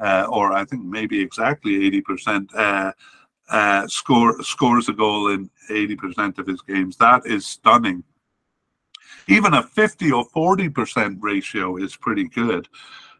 [0.00, 2.92] uh, or I think maybe exactly 80%.
[3.48, 6.96] Uh, score scores a goal in 80% of his games.
[6.96, 8.02] That is stunning.
[9.28, 12.68] Even a 50 or 40% ratio is pretty good.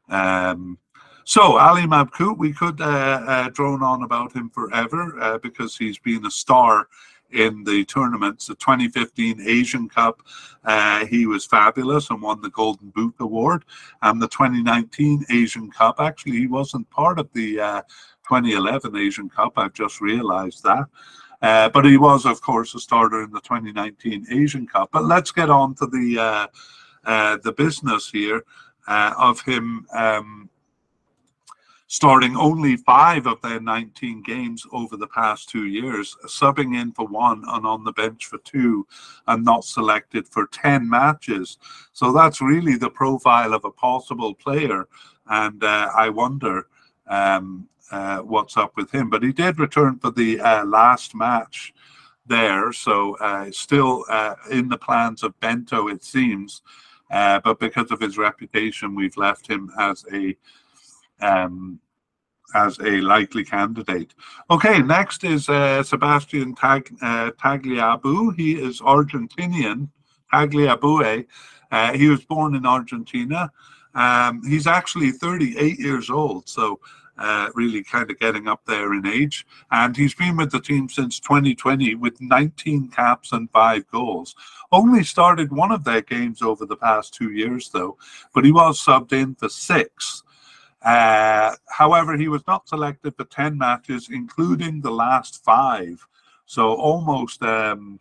[0.08, 0.78] Um,
[1.24, 2.84] so Ali Mabkhout, we could uh,
[3.26, 6.86] uh, drone on about him forever uh, because he's been a star
[7.32, 8.46] in the tournaments.
[8.46, 10.22] The 2015 Asian Cup,
[10.64, 13.64] uh, he was fabulous and won the Golden Boot Award.
[14.02, 17.82] And the 2019 Asian Cup, actually, he wasn't part of the uh,
[18.28, 19.52] 2011 Asian Cup.
[19.56, 20.86] I've just realized that.
[21.42, 24.90] Uh, but he was, of course, a starter in the 2019 Asian Cup.
[24.92, 26.46] But let's get on to the uh,
[27.04, 28.42] uh, the business here
[28.88, 30.50] uh, of him um,
[31.88, 37.06] starting only five of their 19 games over the past two years, subbing in for
[37.06, 38.86] one and on the bench for two,
[39.28, 41.58] and not selected for 10 matches.
[41.92, 44.88] So that's really the profile of a possible player.
[45.28, 46.66] And uh, I wonder
[47.06, 49.10] um, uh, what's up with him.
[49.10, 51.72] But he did return for the uh, last match
[52.26, 56.62] there, so uh, still uh, in the plans of Bento, it seems.
[57.10, 60.36] Uh, but because of his reputation, we've left him as a
[61.20, 61.78] um,
[62.54, 64.14] as a likely candidate.
[64.50, 68.34] Okay, next is uh, Sebastian Tag, Tagliabu.
[68.36, 69.88] He is Argentinian.
[70.32, 71.26] Tagliabue.
[71.94, 73.50] he was born in Argentina.
[73.94, 76.80] Um, he's actually 38 years old, so
[77.18, 79.46] uh, really kind of getting up there in age.
[79.70, 84.34] And he's been with the team since 2020 with 19 caps and five goals.
[84.72, 87.96] Only started one of their games over the past two years, though,
[88.34, 90.22] but he was subbed in for six.
[90.82, 96.06] Uh, however, he was not selected for 10 matches, including the last five.
[96.46, 97.98] So almost um,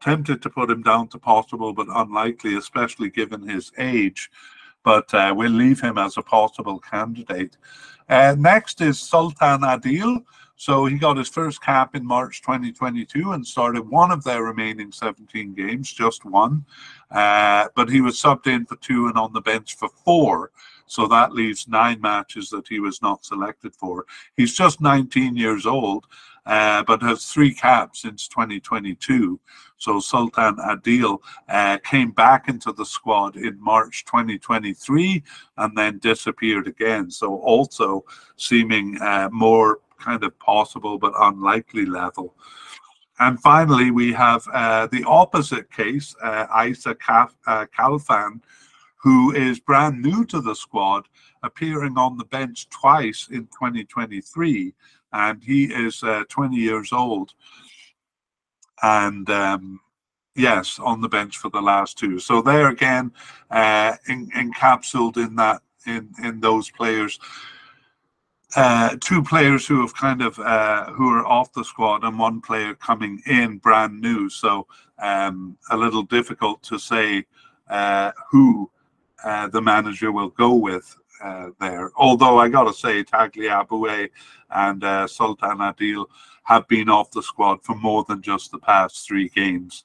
[0.00, 4.30] tempted to put him down to possible, but unlikely, especially given his age
[4.84, 7.56] but uh, we'll leave him as a possible candidate.
[8.08, 10.22] Uh, next is Sultan Adil.
[10.56, 14.92] So he got his first cap in March 2022 and started one of their remaining
[14.92, 16.64] 17 games, just one.
[17.10, 20.52] Uh, but he was subbed in for two and on the bench for four.
[20.86, 24.06] So that leaves nine matches that he was not selected for.
[24.36, 26.06] He's just 19 years old,
[26.46, 29.40] uh, but has three caps since 2022.
[29.76, 31.18] So Sultan Adil
[31.48, 35.22] uh, came back into the squad in March 2023
[35.58, 37.10] and then disappeared again.
[37.10, 38.04] So also
[38.36, 42.34] seeming uh, more kind of possible but unlikely level.
[43.20, 47.66] And finally, we have uh, the opposite case, uh, Isa Kaf- uh,
[48.96, 51.06] who is brand new to the squad,
[51.42, 54.74] appearing on the bench twice in 2023.
[55.14, 57.32] And he is uh, 20 years old
[58.84, 59.80] and um,
[60.36, 62.18] yes, on the bench for the last two.
[62.18, 63.12] So there again,
[63.50, 67.18] uh, in, encapsulated in that in in those players.
[68.56, 72.40] Uh, two players who have kind of uh, who are off the squad and one
[72.40, 74.28] player coming in brand new.
[74.28, 74.68] So
[75.00, 77.24] um, a little difficult to say
[77.68, 78.70] uh, who
[79.24, 81.90] uh, the manager will go with uh, there.
[81.96, 84.10] Although I got to say, Tagliabue
[84.50, 86.06] and uh, Sultan Adil
[86.44, 89.84] have been off the squad for more than just the past three games.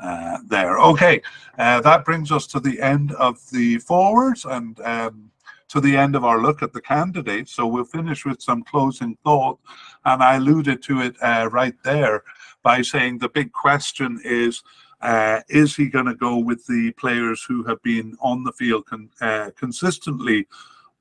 [0.00, 0.76] Uh, there.
[0.78, 1.22] Okay,
[1.56, 5.30] uh, that brings us to the end of the forwards and um,
[5.68, 7.52] to the end of our look at the candidates.
[7.52, 9.58] So we'll finish with some closing thought.
[10.04, 12.24] And I alluded to it uh, right there
[12.64, 14.64] by saying the big question is
[15.00, 18.86] uh, is he going to go with the players who have been on the field
[18.86, 20.46] con- uh, consistently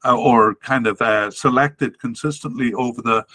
[0.05, 3.25] uh, or kind of uh, selected consistently over the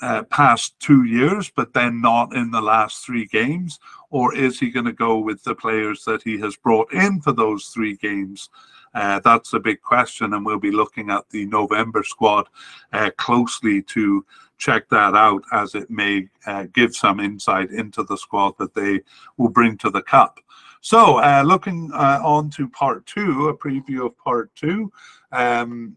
[0.00, 3.80] uh, past two years, but then not in the last three games?
[4.10, 7.32] Or is he going to go with the players that he has brought in for
[7.32, 8.48] those three games?
[8.94, 12.48] Uh, that's a big question, and we'll be looking at the November squad
[12.92, 14.24] uh, closely to
[14.56, 19.00] check that out as it may uh, give some insight into the squad that they
[19.36, 20.40] will bring to the cup.
[20.80, 24.92] So, uh, looking uh, on to part two, a preview of part two.
[25.32, 25.96] Um,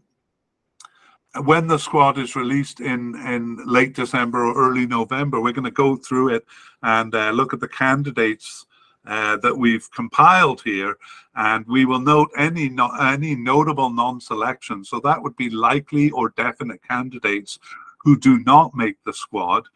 [1.44, 5.70] when the squad is released in in late December or early November, we're going to
[5.70, 6.44] go through it
[6.82, 8.66] and uh, look at the candidates
[9.06, 10.96] uh, that we've compiled here,
[11.34, 14.84] and we will note any no, any notable non-selection.
[14.84, 17.58] So that would be likely or definite candidates
[17.98, 19.68] who do not make the squad,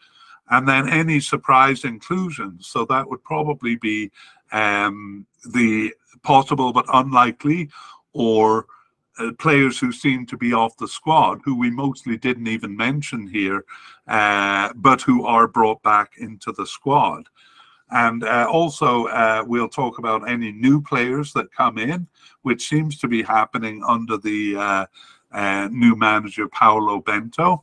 [0.51, 2.69] and then any surprise inclusions.
[2.69, 4.11] So that would probably be
[4.53, 5.93] um, the
[6.23, 7.71] possible but unlikely,
[8.13, 8.67] or
[9.19, 13.27] uh, players who seem to be off the squad, who we mostly didn't even mention
[13.27, 13.65] here,
[14.09, 17.29] uh, but who are brought back into the squad.
[17.91, 22.09] And uh, also, uh, we'll talk about any new players that come in,
[22.43, 24.87] which seems to be happening under the uh,
[25.33, 27.63] uh, new manager, Paulo Bento.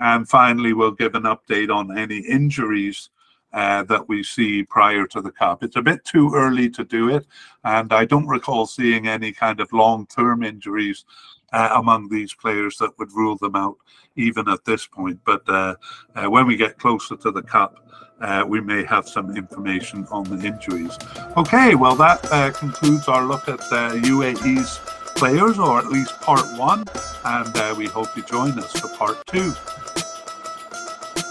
[0.00, 3.10] And finally, we'll give an update on any injuries
[3.52, 5.62] uh, that we see prior to the cup.
[5.62, 7.26] It's a bit too early to do it,
[7.64, 11.04] and I don't recall seeing any kind of long term injuries
[11.52, 13.76] uh, among these players that would rule them out
[14.16, 15.18] even at this point.
[15.24, 15.74] But uh,
[16.14, 17.84] uh when we get closer to the cup,
[18.20, 20.96] uh, we may have some information on the injuries.
[21.36, 24.78] Okay, well, that uh, concludes our look at UAE's
[25.16, 26.84] players, or at least part one,
[27.24, 29.52] and we hope you join us for part two.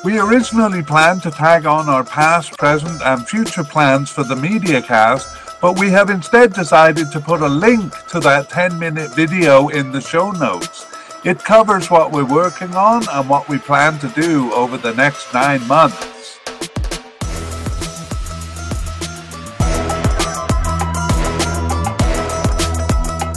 [0.01, 4.81] We originally planned to tag on our past, present, and future plans for the media
[4.81, 5.27] cast,
[5.59, 9.91] but we have instead decided to put a link to that 10 minute video in
[9.91, 10.85] the show notes.
[11.25, 15.33] It covers what we're working on and what we plan to do over the next
[15.33, 16.18] nine months.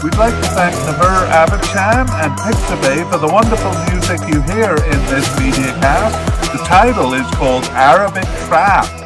[0.03, 4.99] We'd like to thank Naver Abidjan and Pixabay for the wonderful music you hear in
[5.07, 6.51] this media cast.
[6.51, 9.02] The title is called Arabic Trap.